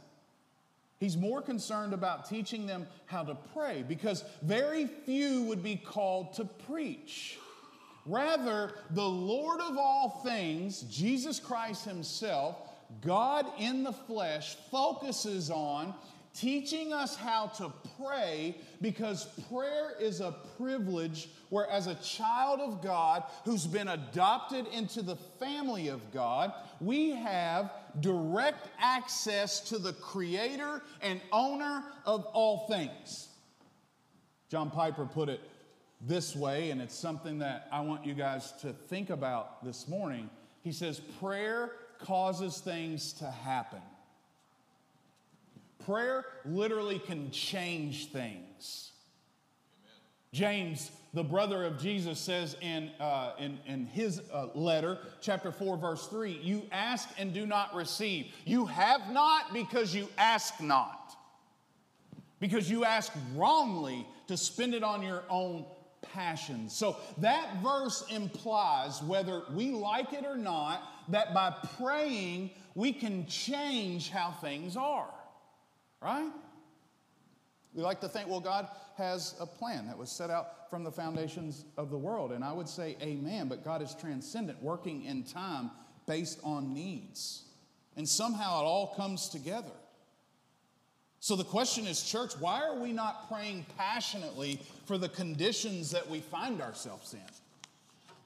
[1.00, 6.34] He's more concerned about teaching them how to pray because very few would be called
[6.34, 7.38] to preach.
[8.06, 12.56] Rather, the Lord of all things, Jesus Christ Himself,
[13.00, 15.92] God in the flesh, focuses on
[16.32, 22.82] teaching us how to pray because prayer is a privilege where, as a child of
[22.82, 29.94] God who's been adopted into the family of God, we have direct access to the
[29.94, 33.28] creator and owner of all things.
[34.48, 35.40] John Piper put it
[36.06, 40.30] this way, and it's something that I want you guys to think about this morning.
[40.62, 43.82] He says, Prayer causes things to happen.
[45.84, 48.92] Prayer literally can change things.
[49.84, 50.00] Amen.
[50.32, 55.76] James, the brother of Jesus, says in, uh, in, in his uh, letter, chapter 4,
[55.76, 58.26] verse 3, You ask and do not receive.
[58.44, 61.16] You have not because you ask not.
[62.38, 65.64] Because you ask wrongly to spend it on your own
[66.16, 66.72] passions.
[66.72, 73.26] So that verse implies, whether we like it or not, that by praying, we can
[73.26, 75.12] change how things are.
[76.00, 76.32] Right?
[77.74, 80.90] We like to think, well, God has a plan that was set out from the
[80.90, 82.32] foundations of the world.
[82.32, 85.70] And I would say, amen, but God is transcendent, working in time
[86.06, 87.44] based on needs.
[87.96, 89.72] And somehow it all comes together.
[91.26, 96.08] So the question is, church, why are we not praying passionately for the conditions that
[96.08, 97.20] we find ourselves in?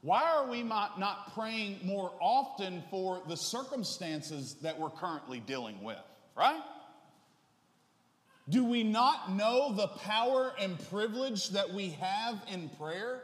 [0.02, 5.82] Why are we not, not praying more often for the circumstances that we're currently dealing
[5.82, 5.96] with,
[6.36, 6.60] right?
[8.50, 13.22] Do we not know the power and privilege that we have in prayer?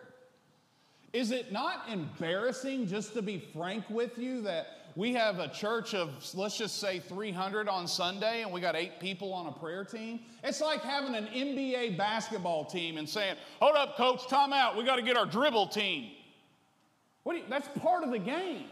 [1.13, 5.93] Is it not embarrassing, just to be frank with you, that we have a church
[5.93, 9.85] of, let's just say 300 on Sunday, and we got eight people on a prayer
[9.85, 10.21] team.
[10.43, 14.75] It's like having an NBA basketball team and saying, hold up, coach, time out.
[14.75, 16.13] We got to get our dribble team.
[17.27, 18.65] You, that's part of the game.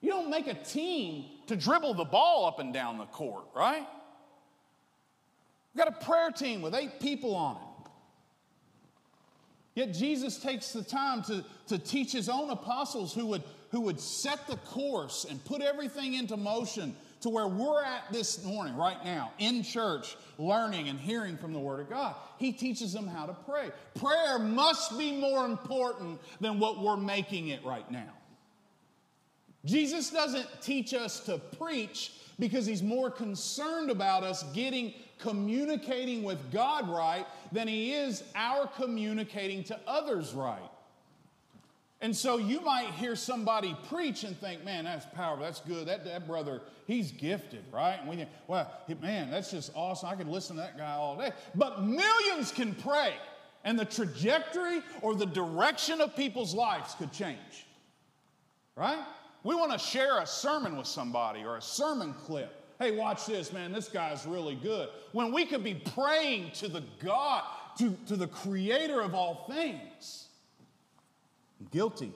[0.00, 3.86] You don't make a team to dribble the ball up and down the court, right?
[5.72, 7.62] We got a prayer team with eight people on it.
[9.76, 14.00] Yet Jesus takes the time to, to teach his own apostles who would who would
[14.00, 19.04] set the course and put everything into motion to where we're at this morning, right
[19.04, 22.14] now, in church, learning and hearing from the Word of God.
[22.38, 23.70] He teaches them how to pray.
[23.96, 28.12] Prayer must be more important than what we're making it right now.
[29.64, 36.52] Jesus doesn't teach us to preach because he's more concerned about us getting communicating with
[36.52, 40.70] God right than he is our communicating to others right.
[42.00, 45.88] And so you might hear somebody preach and think, man, that's powerful, that's good.
[45.88, 47.98] That, that brother, he's gifted, right?
[47.98, 48.70] And we think, well,
[49.02, 50.08] man, that's just awesome.
[50.08, 51.32] I could listen to that guy all day.
[51.56, 53.14] But millions can pray,
[53.64, 57.66] and the trajectory or the direction of people's lives could change,
[58.76, 59.04] right?
[59.42, 62.54] We want to share a sermon with somebody or a sermon clip.
[62.78, 64.88] Hey, watch this, man, this guy's really good.
[65.10, 67.42] When we could be praying to the God,
[67.78, 70.27] to, to the creator of all things
[71.70, 72.12] guilty.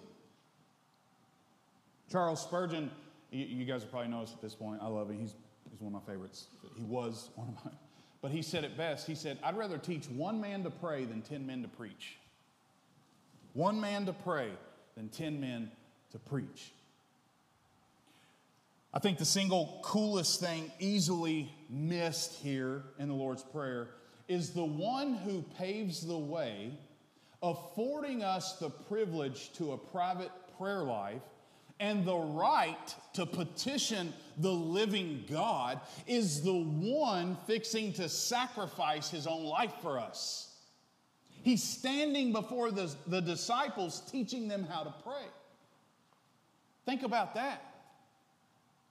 [2.10, 2.90] Charles Spurgeon,
[3.30, 5.18] you guys have probably noticed at this point, I love him.
[5.18, 5.34] He's,
[5.70, 6.46] he's one of my favorites.
[6.76, 7.74] He was one of mine.
[8.20, 9.06] But he said it best.
[9.06, 12.18] He said, I'd rather teach one man to pray than 10 men to preach.
[13.52, 14.50] One man to pray
[14.94, 15.70] than 10 men
[16.12, 16.72] to preach.
[18.94, 23.88] I think the single coolest thing easily missed here in the Lord's Prayer
[24.28, 26.72] is the one who paves the way
[27.42, 31.22] affording us the privilege to a private prayer life
[31.80, 39.26] and the right to petition the living God is the one fixing to sacrifice his
[39.26, 40.54] own life for us.
[41.42, 45.26] He's standing before the, the disciples, teaching them how to pray.
[46.86, 47.62] Think about that.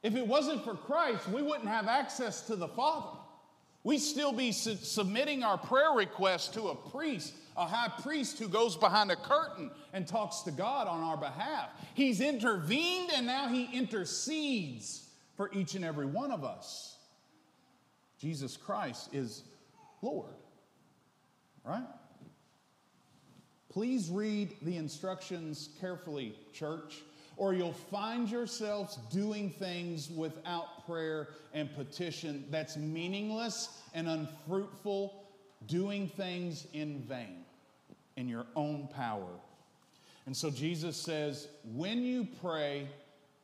[0.03, 3.17] If it wasn't for Christ, we wouldn't have access to the Father.
[3.83, 8.47] We'd still be su- submitting our prayer requests to a priest, a high priest who
[8.47, 11.69] goes behind a curtain and talks to God on our behalf.
[11.93, 16.97] He's intervened and now he intercedes for each and every one of us.
[18.19, 19.43] Jesus Christ is
[20.01, 20.33] Lord,
[21.65, 21.87] right?
[23.69, 27.01] Please read the instructions carefully, church,
[27.37, 35.25] or you'll find yourselves doing things without prayer and petition that's meaningless and unfruitful,
[35.65, 37.40] doing things in vain
[38.21, 39.33] in your own power.
[40.27, 42.87] And so Jesus says, when you pray,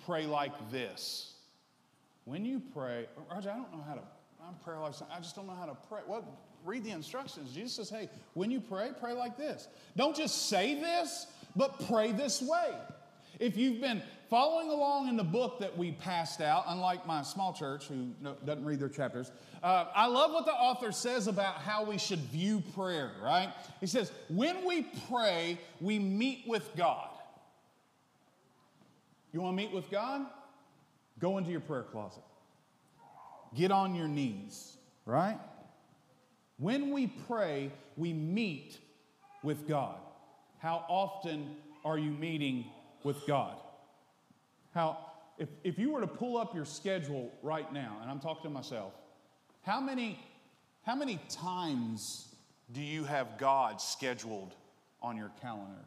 [0.05, 1.34] pray like this.
[2.25, 4.01] When you pray, Roger, I don't know how to,
[4.47, 6.01] I'm prayer like I just don't know how to pray.
[6.07, 6.23] Well,
[6.63, 7.51] read the instructions.
[7.53, 9.67] Jesus says, hey, when you pray, pray like this.
[9.95, 11.25] Don't just say this,
[11.55, 12.75] but pray this way.
[13.39, 17.53] If you've been following along in the book that we passed out, unlike my small
[17.53, 18.09] church who
[18.45, 19.32] doesn't read their chapters,
[19.63, 23.49] uh, I love what the author says about how we should view prayer, right?
[23.80, 27.09] He says, when we pray, we meet with God.
[29.34, 30.25] You want to meet with God?
[31.19, 32.23] Go into your prayer closet.
[33.55, 35.39] Get on your knees, right?
[36.57, 38.78] When we pray, we meet
[39.43, 39.97] with God.
[40.59, 41.55] How often
[41.86, 42.65] are you meeting
[43.03, 43.55] with God?
[44.78, 44.99] How,
[45.39, 48.49] if, if you were to pull up your schedule right now, and I'm talking to
[48.51, 48.93] myself,
[49.63, 50.19] how many,
[50.84, 52.36] how many times
[52.71, 54.53] do you have God scheduled
[55.01, 55.84] on your calendar?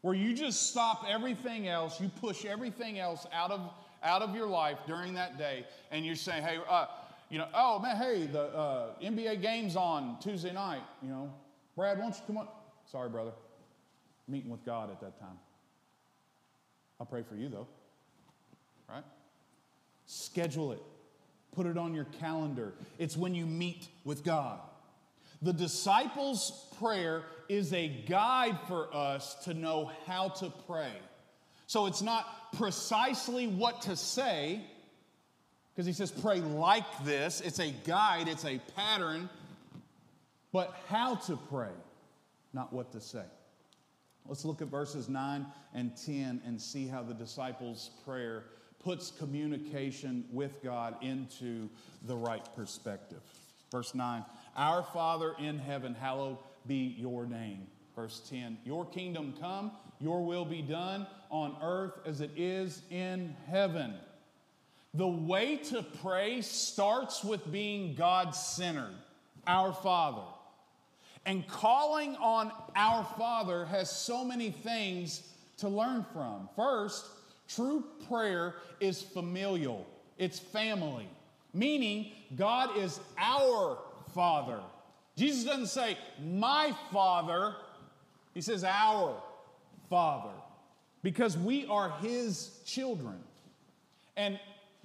[0.00, 3.60] Where you just stop everything else, you push everything else out of,
[4.02, 6.86] out of your life during that day, and you're saying, hey, uh,
[7.28, 10.80] you know, oh man, hey, the uh, NBA game's on Tuesday night.
[11.02, 11.34] You know,
[11.76, 12.48] Brad, won't you come on?
[12.90, 13.32] Sorry, brother.
[14.26, 15.38] Meeting with God at that time.
[16.98, 17.66] I'll pray for you though.
[18.94, 19.04] Right?
[20.06, 20.82] Schedule it.
[21.52, 22.72] Put it on your calendar.
[22.98, 24.60] It's when you meet with God.
[25.42, 30.92] The disciples' prayer is a guide for us to know how to pray.
[31.66, 34.60] So it's not precisely what to say,
[35.74, 37.40] because he says, pray like this.
[37.40, 39.28] It's a guide, it's a pattern,
[40.52, 41.72] but how to pray,
[42.52, 43.24] not what to say.
[44.26, 48.44] Let's look at verses 9 and 10 and see how the disciples' prayer
[48.84, 51.68] puts communication with God into
[52.06, 53.22] the right perspective.
[53.72, 54.24] Verse 9
[54.56, 57.66] Our Father in heaven, hallowed be your name.
[57.96, 63.34] Verse 10 Your kingdom come, your will be done on earth as it is in
[63.48, 63.94] heaven.
[64.92, 68.94] The way to pray starts with being God centered,
[69.46, 70.22] our Father.
[71.26, 75.22] And calling on our Father has so many things
[75.56, 76.48] to learn from.
[76.54, 77.06] First,
[77.54, 79.86] true prayer is familial,
[80.18, 81.08] it's family,
[81.52, 83.78] meaning God is our
[84.14, 84.60] Father.
[85.16, 87.54] Jesus doesn't say, my Father,
[88.34, 89.16] he says, our
[89.88, 90.34] Father,
[91.02, 93.18] because we are His children.
[94.16, 94.38] And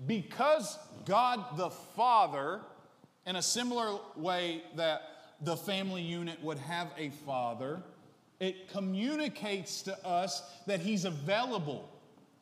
[0.05, 2.61] because God the Father,
[3.25, 5.01] in a similar way that
[5.41, 7.81] the family unit would have a father,
[8.39, 11.89] it communicates to us that He's available,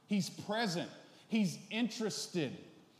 [0.08, 0.89] He's present,
[1.28, 2.58] He's interested,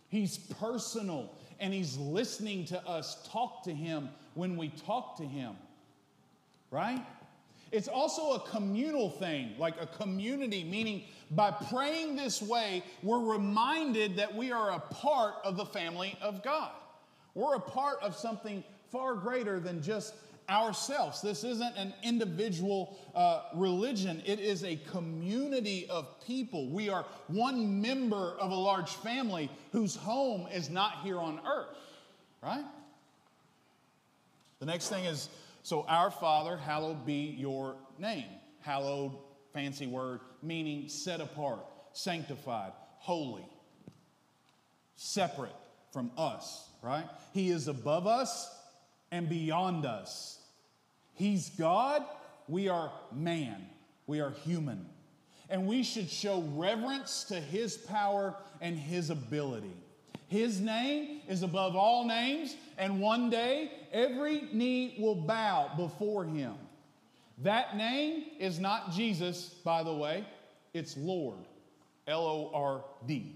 [0.10, 5.56] He's personal, and He's listening to us talk to Him when we talk to Him.
[6.70, 7.04] Right?
[7.72, 14.16] It's also a communal thing, like a community, meaning by praying this way, we're reminded
[14.18, 16.72] that we are a part of the family of God.
[17.36, 20.14] We're a part of something far greater than just
[20.50, 21.22] ourselves.
[21.22, 26.70] This isn't an individual uh, religion, it is a community of people.
[26.70, 31.76] We are one member of a large family whose home is not here on earth,
[32.42, 32.66] right?
[34.60, 35.30] The next thing is
[35.68, 38.28] so, our Father, hallowed be your name.
[38.62, 39.12] Hallowed,
[39.54, 41.60] fancy word, meaning set apart,
[41.92, 43.46] sanctified, holy,
[44.96, 45.56] separate
[45.92, 47.06] from us, right?
[47.34, 48.50] He is above us
[49.12, 50.40] and beyond us.
[51.14, 52.04] He's God,
[52.48, 53.68] we are man,
[54.06, 54.86] we are human.
[55.50, 59.74] And we should show reverence to His power and His ability.
[60.28, 66.54] His name is above all names, and one day every knee will bow before him.
[67.44, 70.26] That name is not Jesus, by the way,
[70.74, 71.38] it's Lord.
[72.08, 73.36] L O R D.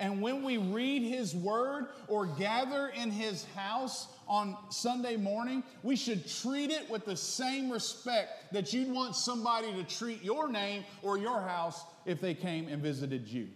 [0.00, 5.94] And when we read his word or gather in his house on Sunday morning, we
[5.94, 10.84] should treat it with the same respect that you'd want somebody to treat your name
[11.02, 13.48] or your house if they came and visited you.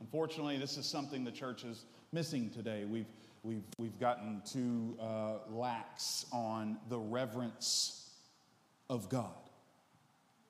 [0.00, 2.84] Unfortunately, this is something the church is missing today.
[2.84, 3.06] We've,
[3.44, 8.10] we've, we've gotten too uh, lax on the reverence
[8.90, 9.30] of God,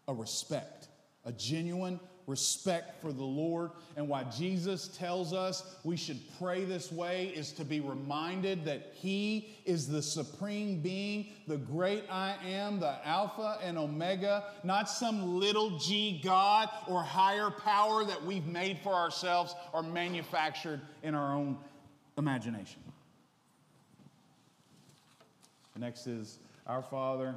[0.08, 0.88] a respect,
[1.26, 3.70] a genuine respect for the Lord.
[3.96, 8.92] And why Jesus tells us we should pray this way is to be reminded that
[8.94, 15.38] He is the supreme being, the great I am, the Alpha and Omega, not some
[15.38, 21.34] little g God or higher power that we've made for ourselves or manufactured in our
[21.34, 21.58] own
[22.18, 22.80] imagination.
[25.74, 27.34] The next is Our Father,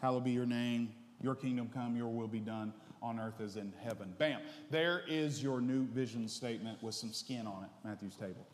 [0.00, 0.92] hallowed be your name,
[1.22, 2.72] your kingdom come, your will be done
[3.04, 4.14] on earth as in heaven.
[4.18, 4.40] Bam.
[4.70, 8.46] There is your new vision statement with some skin on it, Matthew's Table.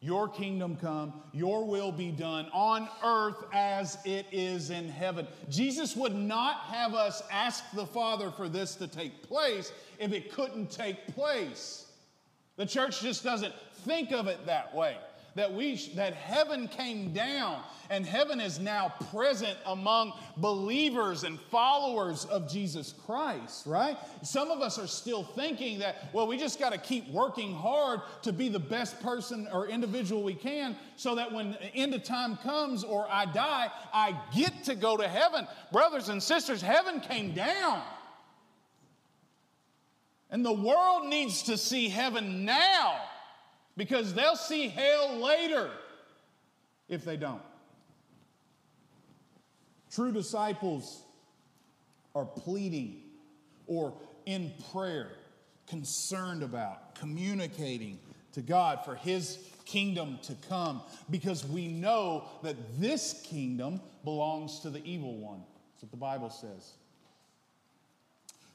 [0.00, 5.28] Your kingdom come, your will be done on earth as it is in heaven.
[5.48, 10.32] Jesus would not have us ask the Father for this to take place if it
[10.32, 11.86] couldn't take place.
[12.56, 14.96] The church just doesn't think of it that way
[15.34, 22.24] that we that heaven came down and heaven is now present among believers and followers
[22.26, 23.96] of Jesus Christ, right?
[24.22, 28.00] Some of us are still thinking that well we just got to keep working hard
[28.22, 32.04] to be the best person or individual we can so that when the end of
[32.04, 35.46] time comes or I die, I get to go to heaven.
[35.72, 37.82] Brothers and sisters, heaven came down.
[40.30, 43.00] And the world needs to see heaven now
[43.76, 45.70] because they'll see hell later
[46.88, 47.42] if they don't.
[49.90, 51.02] True disciples
[52.14, 53.00] are pleading
[53.66, 53.94] or
[54.26, 55.12] in prayer,
[55.66, 57.98] concerned about, communicating
[58.32, 64.70] to God for His kingdom to come because we know that this kingdom belongs to
[64.70, 65.42] the evil one.
[65.74, 66.72] That's what the Bible says.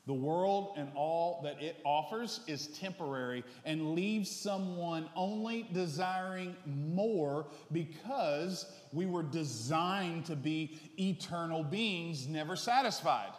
[0.07, 7.47] The world and all that it offers is temporary and leaves someone only desiring more
[7.73, 13.33] because we were designed to be eternal beings, never satisfied.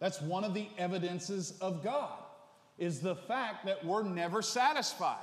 [0.00, 2.18] That's one of the evidences of God
[2.76, 5.16] is the fact that we're never satisfied.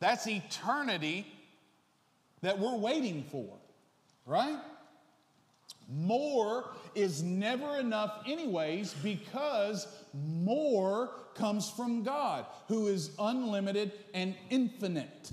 [0.00, 1.26] That's eternity
[2.40, 3.46] that we're waiting for,
[4.26, 4.58] right?
[5.94, 15.32] More is never enough, anyways, because more comes from God, who is unlimited and infinite.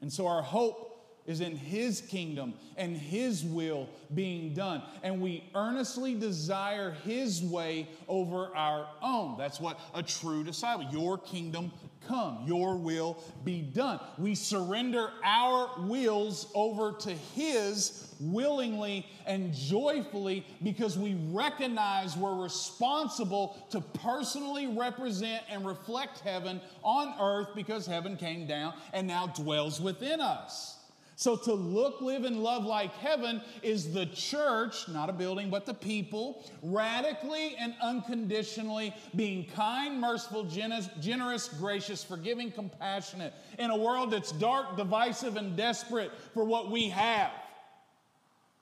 [0.00, 0.92] And so our hope
[1.26, 4.82] is in His kingdom and His will being done.
[5.02, 9.36] And we earnestly desire His way over our own.
[9.38, 11.72] That's what a true disciple, your kingdom
[12.08, 14.00] come, your will be done.
[14.18, 23.66] We surrender our wills over to His willingly and joyfully because we recognize we're responsible
[23.70, 29.80] to personally represent and reflect heaven on earth because heaven came down and now dwells
[29.80, 30.76] within us.
[31.16, 35.66] So, to look, live, and love like heaven is the church, not a building, but
[35.66, 44.10] the people, radically and unconditionally being kind, merciful, generous, gracious, forgiving, compassionate in a world
[44.10, 47.30] that's dark, divisive, and desperate for what we have.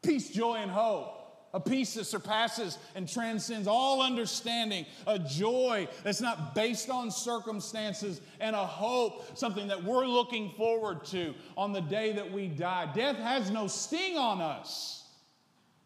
[0.03, 1.20] Peace, joy, and hope
[1.53, 8.20] a peace that surpasses and transcends all understanding, a joy that's not based on circumstances,
[8.40, 12.90] and a hope, something that we're looking forward to on the day that we die.
[12.94, 15.09] Death has no sting on us.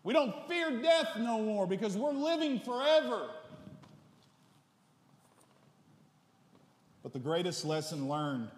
[0.02, 3.30] We don't fear death no more because we're living forever.
[7.02, 8.48] But the greatest lesson learned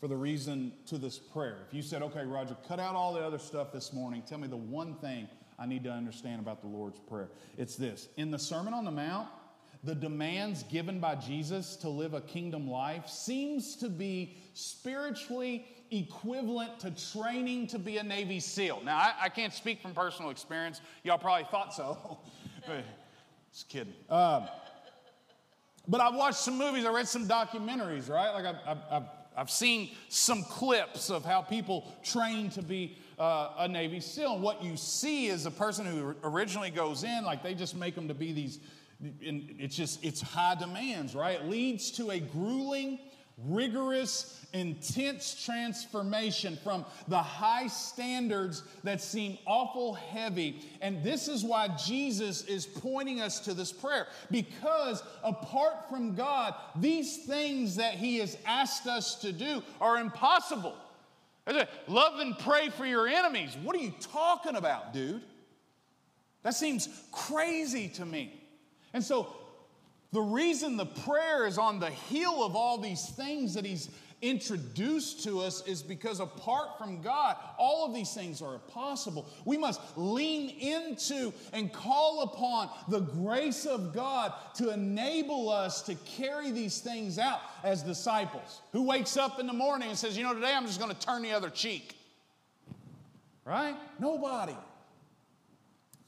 [0.00, 3.20] for the reason to this prayer, if you said, okay, Roger, cut out all the
[3.20, 5.28] other stuff this morning, tell me the one thing
[5.58, 7.28] I need to understand about the Lord's Prayer.
[7.56, 9.28] It's this In the Sermon on the Mount,
[9.84, 16.80] the demands given by Jesus to live a kingdom life seems to be spiritually equivalent
[16.80, 18.82] to training to be a Navy SEAL.
[18.84, 20.80] Now, I, I can't speak from personal experience.
[21.04, 22.18] Y'all probably thought so.
[23.52, 23.94] Just kidding.
[24.10, 24.48] Um,
[25.88, 28.32] but I've watched some movies, I read some documentaries, right?
[28.32, 29.02] Like I've, I've,
[29.36, 34.34] I've, seen some clips of how people train to be uh, a Navy SEAL.
[34.34, 37.94] And what you see is a person who originally goes in, like they just make
[37.94, 38.60] them to be these,
[39.00, 41.40] and it's just, it's high demands, right?
[41.40, 42.98] It leads to a grueling,
[43.38, 50.62] rigorous, intense transformation from the high standards that seem awful heavy.
[50.80, 54.06] And this is why Jesus is pointing us to this prayer.
[54.30, 60.74] Because apart from God, these things that He has asked us to do are impossible.
[61.86, 63.56] Love and pray for your enemies.
[63.62, 65.22] What are you talking about, dude?
[66.42, 68.42] That seems crazy to me.
[68.92, 69.36] And so
[70.16, 73.90] the reason the prayer is on the heel of all these things that he's
[74.22, 79.28] introduced to us is because apart from God, all of these things are impossible.
[79.44, 85.94] We must lean into and call upon the grace of God to enable us to
[86.06, 88.62] carry these things out as disciples.
[88.72, 90.98] Who wakes up in the morning and says, You know, today I'm just going to
[90.98, 91.94] turn the other cheek?
[93.44, 93.76] Right?
[93.98, 94.56] Nobody.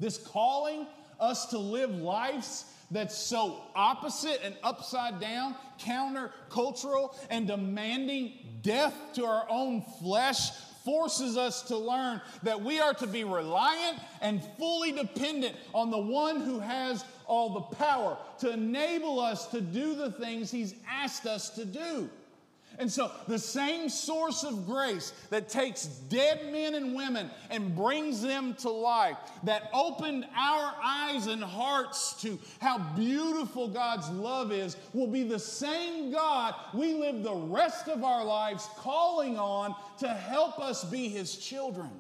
[0.01, 0.87] This calling
[1.21, 8.33] us to live lives that's so opposite and upside down, counter-cultural, and demanding
[8.63, 10.51] death to our own flesh
[10.85, 15.99] forces us to learn that we are to be reliant and fully dependent on the
[15.99, 21.27] one who has all the power to enable us to do the things he's asked
[21.27, 22.09] us to do.
[22.79, 28.23] And so, the same source of grace that takes dead men and women and brings
[28.23, 34.77] them to life, that opened our eyes and hearts to how beautiful God's love is,
[34.93, 40.09] will be the same God we live the rest of our lives calling on to
[40.09, 41.91] help us be His children.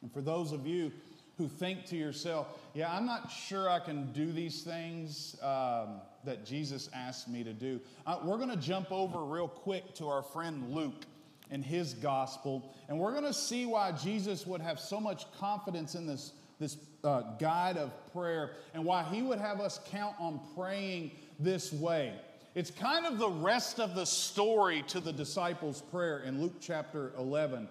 [0.00, 0.90] And for those of you
[1.36, 5.36] who think to yourself, yeah, I'm not sure I can do these things.
[5.42, 7.80] Um, that Jesus asked me to do.
[8.06, 11.04] Uh, we're going to jump over real quick to our friend Luke
[11.50, 15.94] and his gospel, and we're going to see why Jesus would have so much confidence
[15.94, 20.40] in this, this uh, guide of prayer and why he would have us count on
[20.54, 22.14] praying this way.
[22.54, 27.12] It's kind of the rest of the story to the disciples' prayer in Luke chapter
[27.16, 27.68] 11.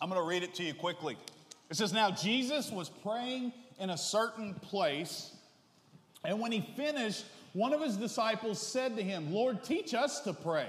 [0.00, 1.16] I'm going to read it to you quickly.
[1.70, 5.35] It says, Now Jesus was praying in a certain place
[6.26, 10.34] and when he finished, one of his disciples said to him, Lord, teach us to
[10.34, 10.68] pray,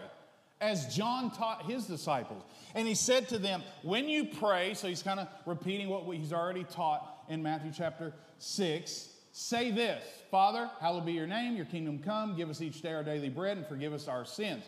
[0.62, 2.44] as John taught his disciples.
[2.76, 6.32] And he said to them, When you pray, so he's kind of repeating what he's
[6.32, 12.00] already taught in Matthew chapter 6, say this Father, hallowed be your name, your kingdom
[12.00, 14.64] come, give us each day our daily bread, and forgive us our sins.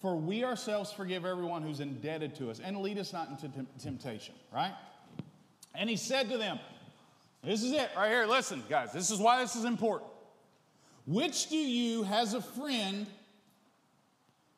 [0.00, 3.50] For we ourselves forgive everyone who's indebted to us, and lead us not into
[3.82, 4.74] temptation, right?
[5.74, 6.60] And he said to them,
[7.42, 8.26] This is it right here.
[8.26, 10.10] Listen, guys, this is why this is important.
[11.06, 13.06] Which do you, as a friend,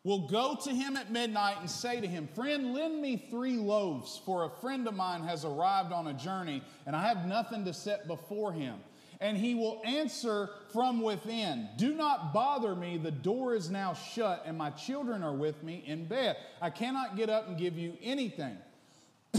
[0.05, 4.21] will go to him at midnight and say to him, Friend, lend me three loaves,
[4.25, 7.75] for a friend of mine has arrived on a journey, and I have nothing to
[7.75, 8.77] set before him.
[9.21, 14.45] And he will answer from within, Do not bother me, the door is now shut,
[14.47, 16.37] and my children are with me in bed.
[16.63, 18.57] I cannot get up and give you anything.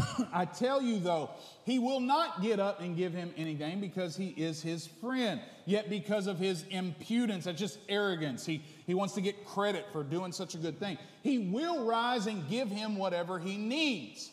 [0.34, 1.30] I tell you, though,
[1.64, 5.40] he will not get up and give him anything because he is his friend.
[5.66, 10.04] Yet, because of his impudence, that's just arrogance, he, he wants to get credit for
[10.04, 10.98] doing such a good thing.
[11.24, 14.32] He will rise and give him whatever he needs.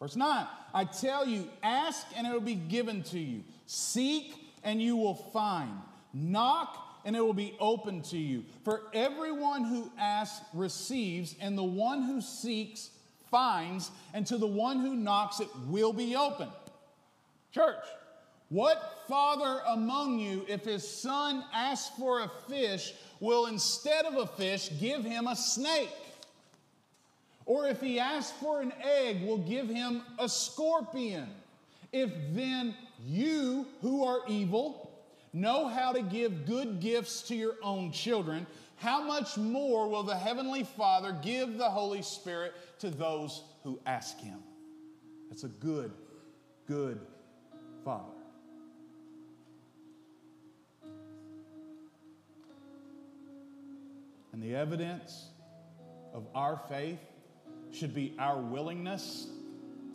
[0.00, 4.82] Verse 9 I tell you, ask and it will be given to you, seek and
[4.82, 5.70] you will find,
[6.12, 8.44] knock and it will be open to you.
[8.64, 12.90] For everyone who asks receives, and the one who seeks
[13.36, 16.48] finds, and to the one who knocks, it will be open.
[17.52, 17.84] Church,
[18.48, 24.26] what father among you, if his son asks for a fish, will instead of a
[24.26, 25.90] fish give him a snake?
[27.44, 31.28] Or if he asks for an egg, will give him a scorpion?
[31.92, 32.74] If then
[33.06, 34.90] you, who are evil,
[35.34, 38.46] know how to give good gifts to your own children,
[38.78, 44.18] how much more will the Heavenly Father give the Holy Spirit to those who ask
[44.18, 44.38] Him?
[45.28, 45.92] That's a good,
[46.66, 47.00] good
[47.84, 48.12] Father.
[54.32, 55.30] And the evidence
[56.12, 57.00] of our faith
[57.72, 59.28] should be our willingness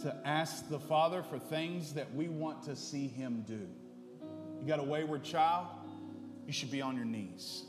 [0.01, 3.67] to ask the Father for things that we want to see Him do.
[4.61, 5.67] You got a wayward child?
[6.47, 7.63] You should be on your knees.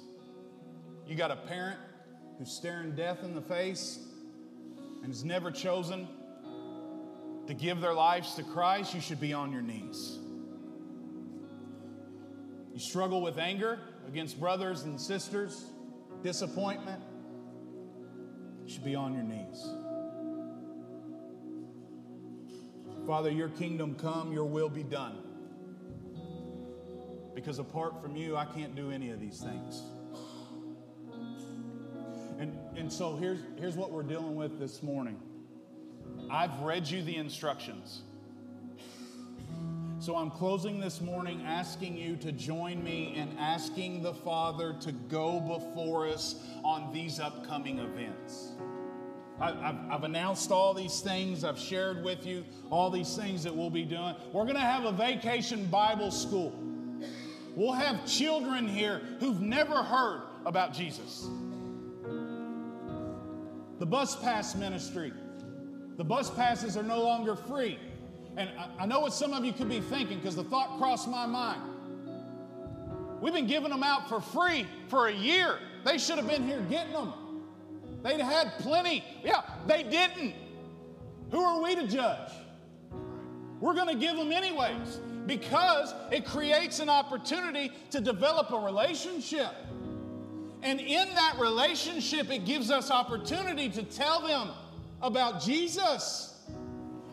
[1.06, 1.78] You got a parent
[2.38, 3.98] who's staring death in the face
[5.02, 6.08] and has never chosen
[7.46, 10.18] to give their lives to Christ, you should be on your knees.
[12.72, 13.78] You struggle with anger
[14.08, 15.66] against brothers and sisters,
[16.22, 17.02] disappointment,
[18.64, 19.68] you should be on your knees.
[23.06, 25.18] Father, your kingdom come, your will be done.
[27.34, 29.82] Because apart from you, I can't do any of these things.
[32.76, 35.20] And so here's, here's what we're dealing with this morning.
[36.30, 38.02] I've read you the instructions.
[39.98, 44.92] So I'm closing this morning asking you to join me in asking the Father to
[44.92, 48.52] go before us on these upcoming events.
[49.40, 51.44] I've, I've, announced all these things.
[51.44, 54.14] I've shared with you all these things that we'll be doing.
[54.32, 56.52] We're going to have a vacation Bible school.
[57.54, 61.28] We'll have children here who've never heard about Jesus.
[63.92, 65.12] Bus pass ministry.
[65.98, 67.78] The bus passes are no longer free.
[68.38, 71.08] And I, I know what some of you could be thinking because the thought crossed
[71.08, 71.60] my mind.
[73.20, 75.58] We've been giving them out for free for a year.
[75.84, 77.12] They should have been here getting them.
[78.02, 79.04] They'd had plenty.
[79.22, 80.36] Yeah, they didn't.
[81.30, 82.32] Who are we to judge?
[83.60, 89.52] We're going to give them anyways because it creates an opportunity to develop a relationship.
[90.62, 94.50] And in that relationship, it gives us opportunity to tell them
[95.00, 96.40] about Jesus.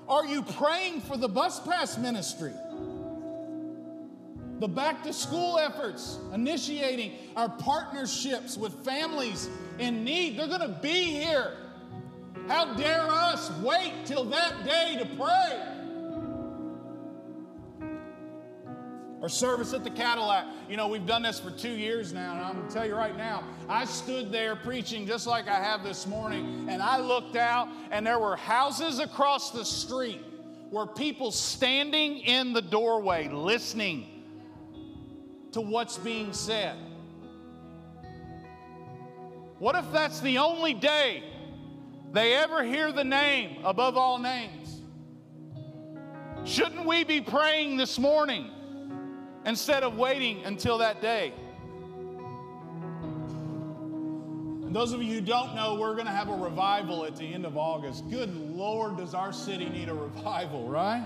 [0.07, 2.53] Are you praying for the bus pass ministry?
[4.59, 10.79] The back to school efforts, initiating our partnerships with families in need, they're going to
[10.81, 11.53] be here.
[12.47, 15.78] How dare us wait till that day to pray?
[19.21, 22.41] Our service at the Cadillac, you know, we've done this for two years now, and
[22.41, 26.07] I'm gonna tell you right now, I stood there preaching just like I have this
[26.07, 30.21] morning, and I looked out, and there were houses across the street
[30.69, 34.07] where people standing in the doorway listening
[35.51, 36.77] to what's being said.
[39.57, 41.23] What if that's the only day
[42.13, 44.81] they ever hear the name above all names?
[46.45, 48.51] Shouldn't we be praying this morning?
[49.49, 51.33] Instead of waiting until that day.
[54.63, 57.25] And those of you who don't know, we're going to have a revival at the
[57.25, 58.07] end of August.
[58.11, 61.03] Good Lord, does our city need a revival, right?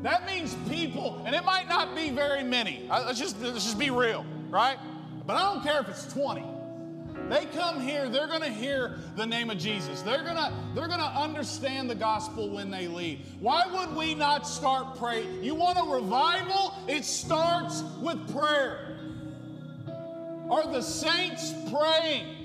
[0.00, 2.86] That means people, and it might not be very many.
[2.88, 4.78] Let's just, let's just be real, right?
[5.26, 6.42] But I don't care if it's 20.
[7.28, 10.02] They come here, they're going to hear the name of Jesus.
[10.02, 13.20] They're going to they're going to understand the gospel when they leave.
[13.40, 15.42] Why would we not start praying?
[15.42, 16.74] You want a revival?
[16.86, 18.98] It starts with prayer.
[20.50, 22.42] Are the saints praying?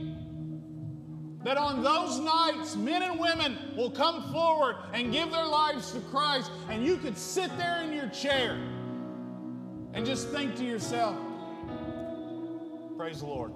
[1.43, 5.99] That on those nights, men and women will come forward and give their lives to
[6.01, 8.59] Christ, and you could sit there in your chair
[9.93, 11.15] and just think to yourself,
[12.97, 13.53] Praise the Lord.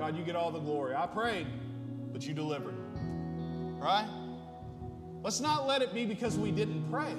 [0.00, 0.94] God, you get all the glory.
[0.94, 1.46] I prayed,
[2.10, 2.74] but you delivered.
[3.78, 4.08] Right?
[5.22, 7.14] Let's not let it be because we didn't pray.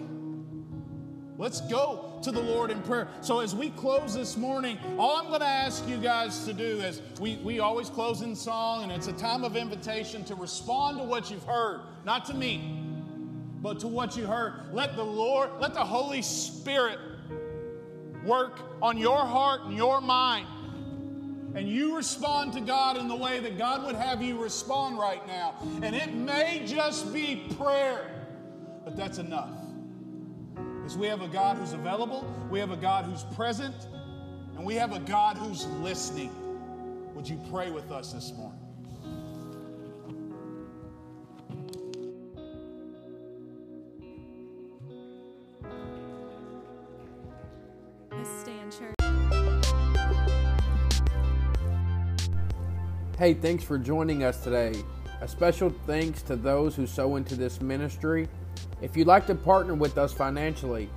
[1.38, 3.08] Let's go to the Lord in prayer.
[3.22, 6.80] So, as we close this morning, all I'm going to ask you guys to do
[6.80, 10.98] is we, we always close in song, and it's a time of invitation to respond
[10.98, 12.84] to what you've heard, not to me,
[13.62, 14.74] but to what you heard.
[14.74, 16.98] Let the Lord, let the Holy Spirit
[18.26, 20.48] work on your heart and your mind
[21.56, 25.26] and you respond to God in the way that God would have you respond right
[25.28, 25.56] now.
[25.82, 28.10] And it may just be prayer,
[28.86, 29.52] but that's enough.
[30.56, 33.76] Because we have a God who's available, we have a God who's present,
[34.56, 36.32] and we have a God who's listening.
[37.16, 38.61] Would you pray with us this morning?
[53.22, 54.74] Hey, thanks for joining us today.
[55.22, 58.28] A special thanks to those who sow into this ministry.
[58.82, 60.90] If you'd like to partner with us financially,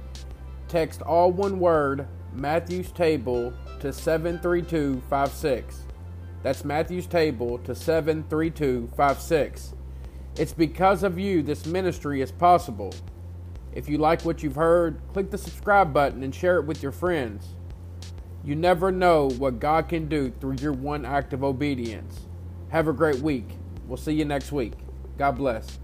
[0.66, 5.82] text all one word Matthew's Table to 73256.
[6.42, 9.74] That's Matthew's Table to 73256.
[10.38, 12.94] It's because of you this ministry is possible.
[13.74, 16.92] If you like what you've heard, click the subscribe button and share it with your
[16.92, 17.48] friends.
[18.44, 22.20] You never know what God can do through your one act of obedience.
[22.68, 23.48] Have a great week.
[23.86, 24.74] We'll see you next week.
[25.16, 25.78] God bless.